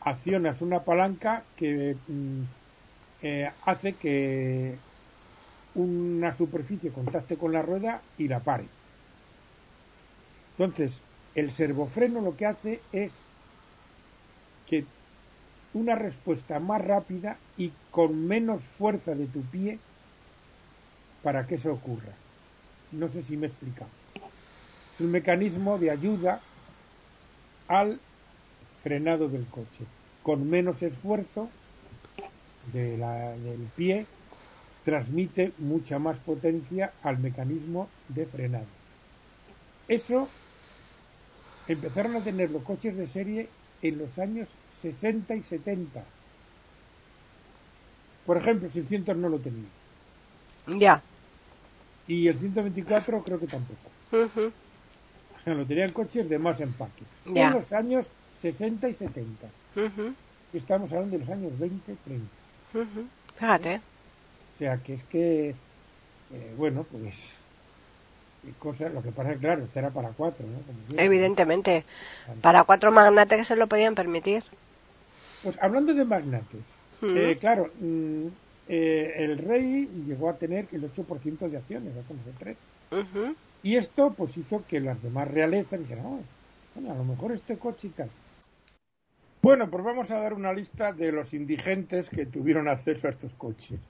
accionas 0.00 0.62
una 0.62 0.84
palanca 0.84 1.50
que 1.56 2.02
mm, 2.06 2.44
eh, 3.20 3.52
hace 3.62 3.98
que 3.98 4.84
una 5.74 6.34
superficie 6.36 6.92
contacte 6.92 7.38
con 7.38 7.52
la 7.52 7.62
rueda 7.62 8.08
y 8.16 8.28
la 8.28 8.44
pare. 8.44 8.74
Entonces, 10.56 11.04
el 11.34 11.50
servofreno 11.52 12.20
lo 12.20 12.36
que 12.36 12.46
hace 12.46 12.86
es 12.92 13.28
que 14.64 14.92
una 15.72 15.94
respuesta 15.96 16.60
más 16.60 16.82
rápida 16.84 17.44
y 17.56 17.80
con 17.90 18.26
menos 18.26 18.68
fuerza 18.68 19.14
de 19.14 19.28
tu 19.28 19.50
pie 19.50 19.84
para 21.22 21.46
que 21.46 21.56
eso 21.56 21.72
ocurra. 21.72 22.12
No 22.92 23.08
sé 23.08 23.22
si 23.22 23.36
me 23.36 23.46
he 23.46 23.50
explicado. 23.50 23.90
Es 24.94 25.00
un 25.00 25.10
mecanismo 25.10 25.78
de 25.78 25.90
ayuda 25.90 26.40
al 27.68 28.00
frenado 28.82 29.28
del 29.28 29.46
coche. 29.46 29.84
Con 30.22 30.48
menos 30.50 30.82
esfuerzo 30.82 31.48
del 32.72 33.68
pie, 33.76 34.06
transmite 34.84 35.52
mucha 35.58 35.98
más 35.98 36.18
potencia 36.18 36.92
al 37.02 37.18
mecanismo 37.18 37.88
de 38.08 38.26
frenado. 38.26 38.66
Eso 39.88 40.28
empezaron 41.68 42.16
a 42.16 42.20
tener 42.20 42.50
los 42.50 42.62
coches 42.62 42.96
de 42.96 43.06
serie 43.06 43.48
en 43.82 43.98
los 43.98 44.18
años 44.18 44.48
60 44.82 45.34
y 45.36 45.42
70. 45.42 46.02
Por 48.26 48.36
ejemplo, 48.36 48.66
el 48.66 48.72
600 48.72 49.16
no 49.16 49.28
lo 49.28 49.38
tenía. 49.38 49.68
Ya. 50.66 51.02
Y 52.10 52.26
el 52.26 52.36
124 52.40 53.22
creo 53.22 53.38
que 53.38 53.46
tampoco. 53.46 53.88
O 54.10 55.44
sea, 55.44 55.54
lo 55.54 55.64
tenían 55.64 55.92
coches 55.92 56.28
de 56.28 56.40
más 56.40 56.60
empaque. 56.60 57.04
En 57.24 57.52
los 57.52 57.72
años 57.72 58.04
60 58.40 58.88
y 58.88 58.94
70. 58.94 59.46
Estamos 60.52 60.90
hablando 60.90 61.16
de 61.16 61.24
los 61.24 61.28
años 61.30 61.56
20, 61.56 61.96
30. 62.04 62.26
Fíjate. 63.36 63.76
O 63.76 64.58
sea, 64.58 64.76
que 64.78 64.94
es 64.94 65.04
que, 65.04 65.48
eh, 65.50 66.54
bueno, 66.56 66.84
pues 66.90 67.36
cosas, 68.58 68.92
lo 68.92 69.02
que 69.02 69.12
pasa 69.12 69.32
es 69.32 69.38
claro, 69.38 69.62
esto 69.62 69.78
era 69.78 69.90
para 69.90 70.08
cuatro, 70.08 70.44
¿no? 70.46 70.98
Evidentemente, 71.00 71.84
para 72.42 72.64
cuatro 72.64 72.90
magnates 72.90 73.38
que 73.38 73.44
se 73.44 73.54
lo 73.54 73.68
podían 73.68 73.94
permitir. 73.94 74.42
Pues 75.44 75.56
hablando 75.62 75.94
de 75.94 76.04
magnates, 76.04 76.62
eh, 77.02 77.36
claro, 77.38 77.70
mm, 77.78 78.26
eh, 78.72 79.24
el 79.24 79.38
rey 79.38 79.90
llegó 80.06 80.30
a 80.30 80.36
tener 80.36 80.68
el 80.70 80.88
8% 80.94 81.48
de 81.48 81.56
acciones, 81.56 81.92
¿no? 81.92 82.02
Como 82.02 82.20
tres. 82.38 82.56
Y 83.64 83.74
esto 83.74 84.14
pues 84.16 84.36
hizo 84.36 84.64
que 84.68 84.78
las 84.78 85.02
demás 85.02 85.28
realezas 85.28 85.80
dijeran, 85.80 86.20
bueno, 86.76 86.92
a 86.92 86.94
lo 86.94 87.02
mejor 87.02 87.32
este 87.32 87.58
coche 87.58 87.88
y 87.88 87.90
tal. 87.90 88.08
Bueno, 89.42 89.68
pues 89.68 89.82
vamos 89.82 90.12
a 90.12 90.20
dar 90.20 90.34
una 90.34 90.52
lista 90.52 90.92
de 90.92 91.10
los 91.10 91.34
indigentes 91.34 92.10
que 92.10 92.26
tuvieron 92.26 92.68
acceso 92.68 93.08
a 93.08 93.10
estos 93.10 93.32
coches. 93.32 93.80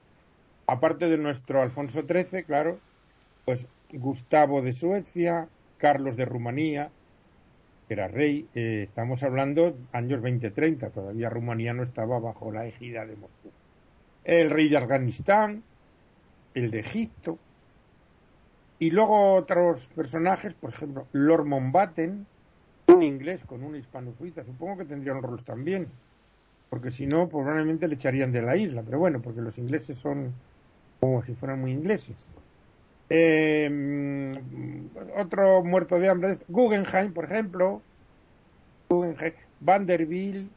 Aparte 0.67 1.09
de 1.09 1.19
nuestro 1.19 1.61
Alfonso 1.61 2.01
XIII, 2.01 2.45
claro, 2.45 2.79
pues 3.45 3.67
Gustavo 3.93 4.63
de 4.63 4.73
Suecia, 4.73 5.49
Carlos 5.77 6.17
de 6.17 6.25
Rumanía, 6.25 6.91
que 7.87 7.95
era 7.95 8.09
rey, 8.09 8.49
eh, 8.55 8.85
estamos 8.89 9.23
hablando 9.25 9.77
años 9.93 10.23
20-30, 10.23 10.91
todavía 10.91 11.29
Rumanía 11.29 11.75
no 11.75 11.83
estaba 11.83 12.19
bajo 12.19 12.51
la 12.51 12.67
égida 12.67 13.05
de 13.05 13.17
Moscú. 13.17 13.51
El 14.25 14.51
rey 14.51 14.69
de 14.69 14.77
Afganistán, 14.77 15.63
el 16.55 16.71
de 16.71 16.81
Egipto, 16.81 17.39
y 18.79 18.91
luego 18.91 19.35
otros 19.35 19.87
personajes, 19.87 20.55
por 20.55 20.71
ejemplo, 20.71 21.07
Lord 21.13 21.45
Mountbatten, 21.45 22.27
un 22.89 23.03
inglés 23.03 23.45
con 23.45 23.63
una 23.63 23.79
hispano-suiza, 23.79 24.43
supongo 24.45 24.79
que 24.79 24.85
tendrían 24.87 25.23
roles 25.23 25.45
también, 25.45 25.87
porque 26.71 26.91
si 26.91 27.07
no, 27.07 27.29
probablemente 27.29 27.87
le 27.89 27.95
echarían 27.95 28.33
de 28.33 28.43
la 28.43 28.57
isla, 28.57 28.83
pero 28.83 28.99
bueno, 28.99 29.21
porque 29.21 29.43
los 29.43 29.59
ingleses 29.59 29.99
son 29.99 30.33
como 30.99 31.23
si 31.23 31.35
fueran 31.35 31.61
muy 31.61 31.73
ingleses. 31.73 32.29
Eh, 33.11 34.33
otro 35.19 35.65
muerto 35.65 35.99
de 35.99 36.09
hambre, 36.09 36.39
Guggenheim, 36.49 37.13
por 37.13 37.25
ejemplo, 37.25 37.83
Guggenheim, 38.89 39.35
Vanderbilt, 39.61 40.51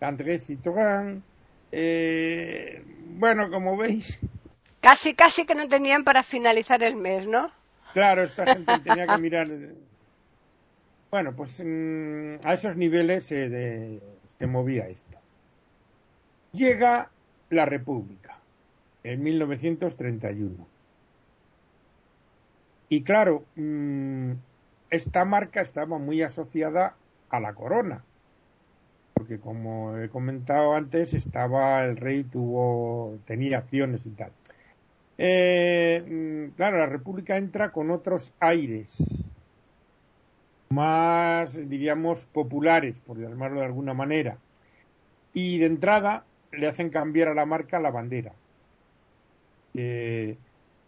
André 0.00 0.40
Citroën, 0.40 1.22
eh, 1.74 2.82
bueno, 3.16 3.50
como 3.50 3.76
veis. 3.76 4.18
Casi, 4.80 5.14
casi 5.14 5.46
que 5.46 5.54
no 5.54 5.68
tenían 5.68 6.04
para 6.04 6.22
finalizar 6.22 6.82
el 6.82 6.96
mes, 6.96 7.26
¿no? 7.26 7.50
Claro, 7.92 8.22
esta 8.22 8.46
gente 8.54 8.78
tenía 8.80 9.06
que 9.06 9.18
mirar 9.18 9.48
bueno, 11.14 11.32
pues 11.36 11.62
mm, 11.64 12.44
a 12.44 12.54
esos 12.54 12.76
niveles 12.76 13.26
se 13.26 14.46
movía 14.48 14.88
esto. 14.88 15.16
Llega 16.50 17.08
la 17.50 17.66
República 17.66 18.36
en 19.04 19.22
1931. 19.22 20.66
Y 22.88 23.02
claro, 23.04 23.44
mm, 23.54 24.32
esta 24.90 25.24
marca 25.24 25.60
estaba 25.60 25.98
muy 25.98 26.20
asociada 26.20 26.96
a 27.30 27.38
la 27.38 27.54
corona, 27.54 28.02
porque 29.14 29.38
como 29.38 29.96
he 29.96 30.08
comentado 30.08 30.74
antes, 30.74 31.14
estaba 31.14 31.84
el 31.84 31.96
rey 31.96 32.24
tuvo 32.24 33.18
tenía 33.26 33.58
acciones 33.58 34.04
y 34.06 34.10
tal. 34.10 34.32
Eh, 35.16 36.02
mm, 36.06 36.56
claro, 36.56 36.78
la 36.78 36.86
República 36.86 37.36
entra 37.36 37.70
con 37.70 37.90
otros 37.90 38.32
aires 38.40 39.24
más, 40.70 41.54
diríamos, 41.68 42.24
populares, 42.26 42.98
por 43.00 43.18
llamarlo 43.18 43.60
de 43.60 43.66
alguna 43.66 43.94
manera. 43.94 44.36
Y 45.32 45.58
de 45.58 45.66
entrada 45.66 46.24
le 46.52 46.68
hacen 46.68 46.90
cambiar 46.90 47.28
a 47.28 47.34
la 47.34 47.46
marca 47.46 47.78
la 47.78 47.90
bandera. 47.90 48.32
Eh, 49.74 50.36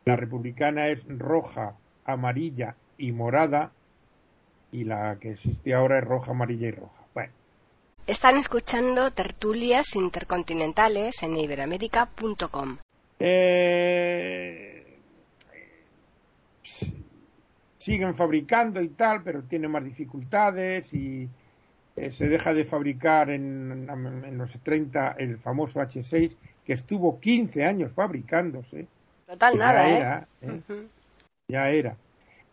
la 0.05 0.17
republicana 0.17 0.89
es 0.89 1.05
roja, 1.09 1.75
amarilla 2.05 2.77
y 2.99 3.13
morada, 3.13 3.73
y 4.73 4.85
la 4.85 5.17
que 5.21 5.33
existe 5.33 5.75
ahora 5.75 5.99
es 5.99 6.05
roja, 6.05 6.33
amarilla 6.33 6.69
y 6.69 6.73
roja. 6.73 7.06
Están 8.07 8.37
escuchando 8.37 9.11
tertulias 9.11 9.97
intercontinentales 9.97 11.25
en 11.25 11.37
iberamérica.com. 11.37 12.79
Eh, 13.19 14.99
siguen 17.79 18.15
fabricando 18.15 18.81
y 18.81 18.91
tal, 18.91 19.25
pero 19.25 19.43
tiene 19.43 19.67
más 19.67 19.83
dificultades 19.85 20.95
y 20.95 21.29
eh, 21.97 22.13
se 22.13 22.29
deja 22.29 22.55
de 22.55 22.65
fabricar 22.65 23.29
en, 23.31 23.89
los 24.39 24.53
30 24.53 25.17
el 25.19 25.39
famoso 25.39 25.81
H6 25.81 26.37
que 26.65 26.75
estuvo 26.75 27.19
15 27.19 27.65
años 27.65 27.91
fabricándose. 27.93 28.87
Total 29.27 29.59
nada, 29.59 29.89
ya 29.89 29.97
era, 29.97 30.29
¿eh? 30.43 30.61
Ya 31.49 31.71
era. 31.71 31.97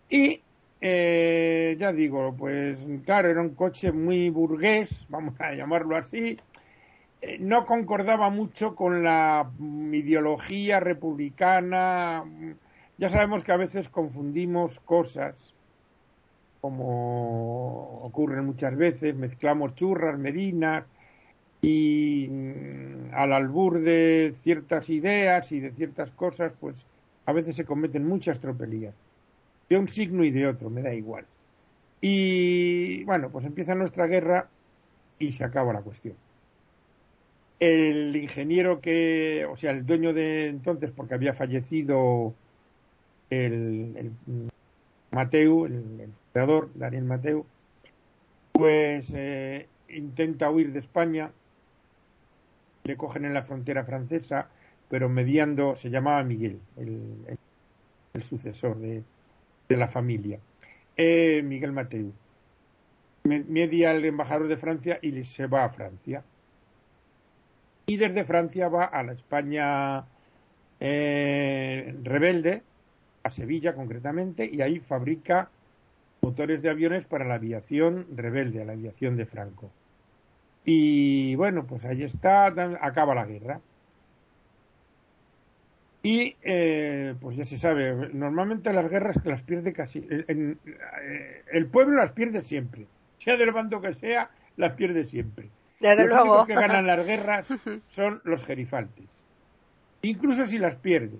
Y 0.10 0.42
eh, 0.86 1.78
ya 1.80 1.94
digo, 1.94 2.36
pues 2.38 2.78
claro, 3.06 3.30
era 3.30 3.42
un 3.42 3.56
coche 3.56 3.92
muy 3.92 4.30
burgués, 4.30 5.06
vamos 5.10 5.40
a 5.40 5.54
llamarlo 5.54 5.96
así. 5.96 6.38
no 7.40 7.66
concordaba 7.66 8.30
mucho 8.30 8.76
con 8.76 9.04
la 9.04 9.50
ideología 9.92 10.82
republicana 10.82 12.24
ya 12.98 13.10
sabemos 13.10 13.44
que 13.44 13.52
a 13.52 13.58
veces 13.58 13.90
confundimos 13.90 14.80
cosas, 14.80 15.54
como 16.62 18.00
ocurre 18.04 18.42
muchas 18.42 18.78
veces, 18.78 19.16
mezclamos 19.16 19.76
churras, 19.76 20.18
medinas, 20.18 20.86
y 21.62 22.28
mm, 22.30 23.14
al 23.14 23.34
albur 23.34 23.82
de 23.82 24.36
ciertas 24.44 24.90
ideas 24.90 25.52
y 25.52 25.60
de 25.60 25.72
ciertas 25.72 26.12
cosas, 26.12 26.54
pues 26.60 26.86
a 27.26 27.34
veces 27.34 27.56
se 27.56 27.66
cometen 27.66 28.08
muchas 28.08 28.40
tropelías. 28.40 28.94
De 29.74 29.80
un 29.80 29.88
signo 29.88 30.24
y 30.24 30.30
de 30.30 30.46
otro, 30.46 30.70
me 30.70 30.84
da 30.84 30.94
igual. 30.94 31.26
Y 32.00 33.04
bueno, 33.06 33.32
pues 33.32 33.44
empieza 33.44 33.74
nuestra 33.74 34.06
guerra 34.06 34.48
y 35.18 35.32
se 35.32 35.44
acaba 35.44 35.74
la 35.74 35.82
cuestión. 35.82 36.14
El 37.60 38.16
ingeniero 38.16 38.82
que, 38.82 39.48
o 39.50 39.58
sea, 39.58 39.72
el 39.72 39.84
dueño 39.84 40.14
de 40.14 40.46
entonces, 40.46 40.92
porque 40.96 41.16
había 41.16 41.34
fallecido 41.34 42.36
el, 43.32 43.96
el 43.98 44.12
Mateu, 45.10 45.66
el, 45.66 46.12
creador, 46.34 46.70
Daniel 46.76 47.06
Mateu, 47.06 47.44
pues 48.52 49.08
eh, 49.16 49.66
intenta 49.90 50.52
huir 50.52 50.72
de 50.72 50.82
España 50.82 51.32
le 52.84 52.96
cogen 52.96 53.26
en 53.26 53.34
la 53.34 53.42
frontera 53.42 53.86
francesa, 53.86 54.50
pero 54.88 55.10
mediando, 55.10 55.76
se 55.76 55.90
llamaba 55.90 56.22
Miguel, 56.22 56.60
el, 56.78 58.22
sucesor 58.22 58.78
de, 58.78 59.02
la 59.70 59.88
familia. 59.88 60.40
Eh, 60.96 61.42
Miguel 61.44 61.72
Mateu. 61.72 62.12
Media 63.24 63.92
el 63.92 64.04
embajador 64.06 64.48
de 64.48 64.58
Francia 64.58 65.00
y 65.02 65.24
se 65.24 65.48
va 65.48 65.64
a 65.64 65.70
Francia. 65.70 66.24
Y 67.86 67.98
desde 67.98 68.26
Francia 68.26 68.68
va 68.68 68.86
a 68.86 69.04
la 69.04 69.14
España 69.14 70.06
eh, 70.80 71.96
rebelde, 72.04 72.64
a 73.24 73.32
Sevilla 73.32 73.74
concretamente, 73.74 74.50
y 74.52 74.62
ahí 74.62 74.80
fabrica 74.80 75.50
motores 76.22 76.62
de 76.62 76.70
aviones 76.70 77.06
para 77.06 77.26
la 77.26 77.36
aviación 77.36 78.08
rebelde, 78.16 78.66
la 78.66 78.74
aviación 78.74 79.18
de 79.18 79.26
Franco. 79.26 79.72
Y 80.66 81.36
bueno, 81.36 81.66
pues 81.66 81.84
ahí 81.86 82.04
está, 82.04 82.48
acaba 82.82 83.16
la 83.16 83.26
guerra. 83.26 83.60
Y 86.06 86.36
eh, 86.44 87.16
pues 87.22 87.38
ya 87.38 87.46
se 87.46 87.58
sabe, 87.58 88.10
normalmente 88.12 88.74
las 88.74 88.90
guerras 88.90 89.16
las 89.24 89.42
pierde 89.42 89.72
casi. 89.72 90.06
Eh, 90.10 90.58
el 91.54 91.68
pueblo 91.68 91.96
las 91.96 92.12
pierde 92.12 92.42
siempre, 92.42 92.88
sea 93.20 93.38
del 93.38 93.54
bando 93.54 93.80
que 93.80 93.94
sea, 93.94 94.30
las 94.58 94.74
pierde 94.74 95.06
siempre. 95.06 95.50
Desde 95.80 96.08
los 96.08 96.20
únicos 96.20 96.48
que 96.48 96.56
ganan 96.56 96.86
las 96.86 97.06
guerras 97.06 97.48
son 97.88 98.22
los 98.26 98.46
gerifaltes, 98.46 99.06
incluso 100.02 100.46
si 100.46 100.58
las 100.58 100.76
pierde. 100.76 101.20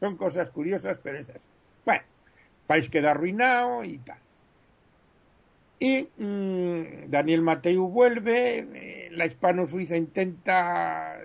Son 0.00 0.16
cosas 0.16 0.48
curiosas, 0.48 0.98
pero 1.02 1.18
esas. 1.18 1.40
Bueno, 1.84 2.02
país 2.66 2.88
queda 2.88 3.10
arruinado 3.10 3.84
y 3.84 3.98
tal. 3.98 4.18
Y 5.78 6.08
mm, 6.16 7.10
Daniel 7.10 7.42
Mateu 7.42 7.88
vuelve, 7.88 8.58
eh, 8.58 9.08
la 9.10 9.26
hispano-suiza 9.26 9.96
intenta 9.96 11.18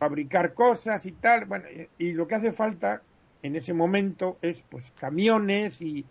fabricar 0.00 0.54
cosas 0.54 1.04
y 1.04 1.12
tal, 1.12 1.44
bueno, 1.44 1.66
y 1.98 2.12
lo 2.12 2.26
que 2.26 2.34
hace 2.34 2.52
falta 2.52 3.02
en 3.42 3.54
ese 3.54 3.74
momento 3.74 4.38
es 4.40 4.64
pues 4.70 4.90
camiones 4.98 5.82
y 5.82 6.06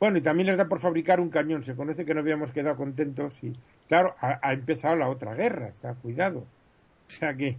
bueno, 0.00 0.18
y 0.18 0.20
también 0.20 0.48
les 0.48 0.58
da 0.58 0.64
por 0.64 0.80
fabricar 0.80 1.20
un 1.20 1.30
cañón, 1.30 1.62
se 1.62 1.76
conoce 1.76 2.04
que 2.04 2.12
no 2.12 2.20
habíamos 2.20 2.50
quedado 2.50 2.76
contentos 2.76 3.38
y 3.44 3.56
claro, 3.86 4.16
ha, 4.20 4.52
empezado 4.52 4.96
la 4.96 5.08
otra 5.08 5.32
guerra, 5.34 5.68
está 5.68 5.94
cuidado. 5.94 6.44
O 7.06 7.10
sea 7.10 7.34
que 7.34 7.56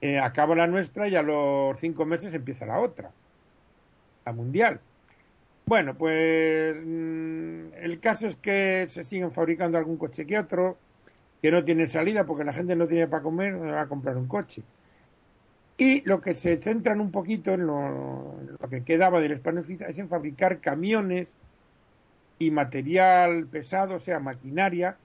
eh, 0.00 0.20
acaba 0.20 0.54
la 0.54 0.68
nuestra 0.68 1.08
y 1.08 1.16
a 1.16 1.22
los 1.22 1.80
cinco 1.80 2.06
meses 2.06 2.32
empieza 2.32 2.64
la 2.64 2.78
otra, 2.78 3.10
la 4.24 4.32
mundial. 4.32 4.80
Bueno, 5.66 5.94
pues 5.94 6.76
mm, 6.80 7.74
el 7.74 7.98
caso 8.00 8.28
es 8.28 8.36
que 8.36 8.86
se 8.88 9.02
siguen 9.02 9.32
fabricando 9.32 9.78
algún 9.78 9.96
coche 9.96 10.26
que 10.26 10.38
otro, 10.38 10.78
que 11.42 11.50
no 11.50 11.64
tienen 11.64 11.88
salida 11.88 12.24
porque 12.24 12.44
la 12.44 12.52
gente 12.52 12.76
no 12.76 12.86
tiene 12.86 13.08
para 13.08 13.24
comer, 13.24 13.54
no 13.54 13.72
va 13.72 13.80
a 13.80 13.88
comprar 13.88 14.16
un 14.16 14.28
coche. 14.28 14.62
Y 15.84 16.00
lo 16.02 16.20
que 16.20 16.36
se 16.36 16.58
centran 16.58 17.00
un 17.00 17.10
poquito 17.10 17.50
en 17.50 17.66
lo, 17.66 18.36
que 18.70 18.84
quedaba 18.84 19.18
del 19.18 19.32
hispano 19.32 19.64
es 19.66 19.98
en 19.98 20.08
fabricar 20.08 20.60
camiones 20.60 21.26
y 22.38 22.52
material 22.52 23.48
pesado, 23.48 23.96
o 23.96 23.98
sea, 23.98 24.20
maquinaria, 24.20 24.96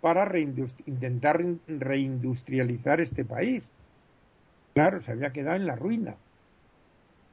para 0.00 0.30
intentar 0.38 1.44
reindustrializar 1.66 3.00
este 3.00 3.24
país. 3.24 3.68
Claro, 4.72 5.00
se 5.00 5.10
había 5.10 5.32
quedado 5.32 5.56
en 5.56 5.66
la 5.66 5.74
ruina. 5.74 6.14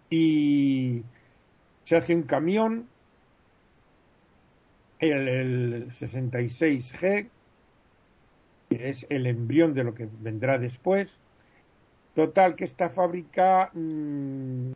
Y 0.09 1.03
se 1.83 1.97
hace 1.97 2.15
un 2.15 2.23
camión, 2.23 2.87
el, 4.97 5.91
66G, 5.91 7.29
que 8.71 8.89
es 8.89 9.05
el 9.11 9.27
embrión 9.27 9.75
de 9.75 9.83
lo 9.83 9.93
que 9.93 10.09
vendrá 10.19 10.57
después. 10.57 11.15
Total, 12.17 12.55
que 12.55 12.65
esta 12.65 12.89
fábrica 12.89 13.69
mm, 13.75 14.71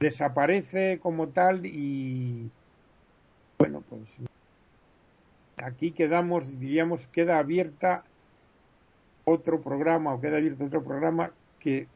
desaparece 0.00 0.98
como 1.00 1.28
tal 1.28 1.66
y 1.66 2.50
bueno, 3.56 3.84
pues 3.88 4.02
aquí 5.56 5.92
quedamos, 5.92 6.58
diríamos, 6.58 7.06
queda 7.12 7.38
abierta 7.38 8.02
otro 9.24 9.60
programa 9.60 10.12
o 10.14 10.20
queda 10.20 10.38
abierto 10.38 10.64
otro 10.64 10.82
programa 10.82 11.30
que 11.60 11.86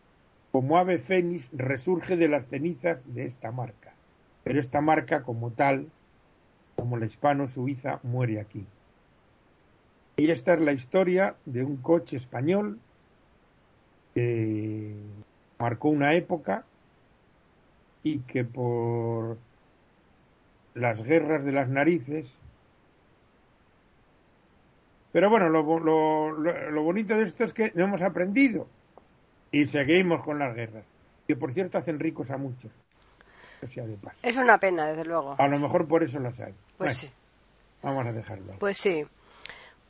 como 0.53 0.79
ave 0.79 1.01
fénix 1.01 1.49
resurge 1.53 2.17
de 2.17 2.29
las 2.29 2.47
cenizas 2.47 3.01
de 3.17 3.27
esta 3.27 3.51
marca. 3.51 3.95
Pero 4.45 4.61
esta 4.61 4.81
marca 4.81 5.25
como 5.25 5.51
tal, 5.51 5.89
como 6.77 6.99
la 6.99 7.07
hispano-suiza, 7.07 7.99
muere 8.05 8.39
aquí. 8.39 8.65
Y 10.19 10.31
esta 10.31 10.55
es 10.55 10.61
la 10.61 10.73
historia 10.73 11.35
de 11.47 11.65
un 11.65 11.79
coche 11.79 12.17
español 12.17 12.79
que 14.15 14.95
marcó 15.59 15.89
una 15.89 16.15
época 16.15 16.65
y 18.03 18.21
que 18.21 18.45
por 18.45 19.39
las 20.75 21.03
guerras 21.03 21.45
de 21.45 21.53
las 21.53 21.69
narices 21.69 22.33
pero 25.15 25.31
bueno, 25.31 25.49
lo, 25.49 25.63
lo, 25.71 26.83
bonito 26.83 27.17
de 27.17 27.23
esto 27.23 27.45
es 27.45 27.53
que 27.53 27.71
no 27.77 27.85
hemos 27.85 28.03
aprendido 28.03 28.67
y 29.53 29.67
seguimos 29.67 30.25
con 30.25 30.41
las 30.41 30.57
guerras, 30.57 30.85
que 31.29 31.37
por 31.37 31.53
cierto 31.53 31.79
hacen 31.79 32.01
ricos 32.01 32.33
a 32.33 32.37
muchos. 32.37 32.73
Es 34.25 34.37
una 34.37 34.59
pena, 34.59 34.89
desde 34.89 35.05
luego. 35.05 35.37
A 35.39 35.47
lo 35.47 35.61
mejor 35.61 35.87
por 35.87 36.03
eso 36.03 36.19
las 36.19 36.41
hay. 36.41 36.53
Pues 36.77 36.97
sí. 36.97 37.11
Vamos 37.81 38.05
a 38.07 38.13
dejarlo. 38.13 38.55
Pues 38.59 38.77
sí. 38.77 39.05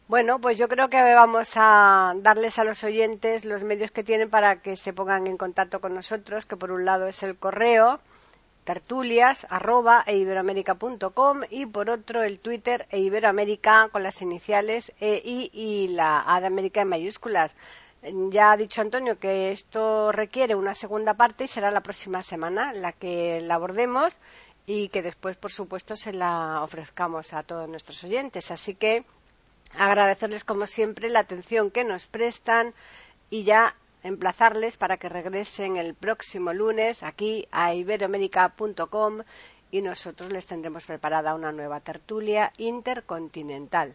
Bueno, 0.06 0.38
pues 0.38 0.58
yo 0.58 0.68
creo 0.68 0.90
que 0.90 1.00
vamos 1.02 1.52
a 1.56 2.12
darles 2.18 2.58
a 2.58 2.64
los 2.64 2.84
oyentes 2.84 3.46
los 3.46 3.64
medios 3.64 3.90
que 3.90 4.04
tienen 4.04 4.28
para 4.28 4.60
que 4.60 4.76
se 4.76 4.92
pongan 4.92 5.26
en 5.26 5.38
contacto 5.38 5.80
con 5.80 5.94
nosotros, 5.94 6.44
que 6.44 6.58
por 6.58 6.70
un 6.72 6.84
lado 6.84 7.08
es 7.08 7.22
el 7.22 7.38
correo 7.38 8.00
tertulias 8.64 9.46
arroba 9.48 10.04
e 10.06 10.16
y 11.50 11.66
por 11.66 11.90
otro 11.90 12.22
el 12.22 12.38
Twitter 12.38 12.86
e 12.90 12.98
iberoamérica 13.00 13.88
con 13.90 14.02
las 14.02 14.20
iniciales 14.20 14.92
EI 15.00 15.50
y 15.52 15.88
la 15.88 16.22
A 16.26 16.40
de 16.40 16.48
América 16.48 16.82
en 16.82 16.88
mayúsculas. 16.88 17.54
Ya 18.02 18.52
ha 18.52 18.56
dicho 18.58 18.82
Antonio 18.82 19.18
que 19.18 19.52
esto 19.52 20.12
requiere 20.12 20.54
una 20.54 20.74
segunda 20.74 21.14
parte 21.14 21.44
y 21.44 21.48
será 21.48 21.70
la 21.70 21.82
próxima 21.82 22.22
semana 22.22 22.74
la 22.74 22.92
que 22.92 23.40
la 23.40 23.54
abordemos 23.54 24.20
y 24.66 24.88
que 24.88 25.02
después, 25.02 25.36
por 25.36 25.50
supuesto, 25.50 25.96
se 25.96 26.12
la 26.12 26.62
ofrezcamos 26.62 27.32
a 27.32 27.42
todos 27.42 27.68
nuestros 27.68 28.04
oyentes. 28.04 28.50
Así 28.50 28.74
que 28.74 29.04
agradecerles, 29.78 30.44
como 30.44 30.66
siempre, 30.66 31.08
la 31.08 31.20
atención 31.20 31.70
que 31.70 31.84
nos 31.84 32.06
prestan 32.06 32.74
y 33.30 33.44
ya 33.44 33.74
emplazarles 34.02 34.76
para 34.76 34.98
que 34.98 35.08
regresen 35.08 35.76
el 35.76 35.94
próximo 35.94 36.52
lunes 36.52 37.02
aquí 37.02 37.48
a 37.50 37.74
iberoamérica.com 37.74 39.22
y 39.70 39.82
nosotros 39.82 40.30
les 40.30 40.46
tendremos 40.46 40.84
preparada 40.84 41.34
una 41.34 41.50
nueva 41.50 41.80
tertulia 41.80 42.52
intercontinental. 42.58 43.94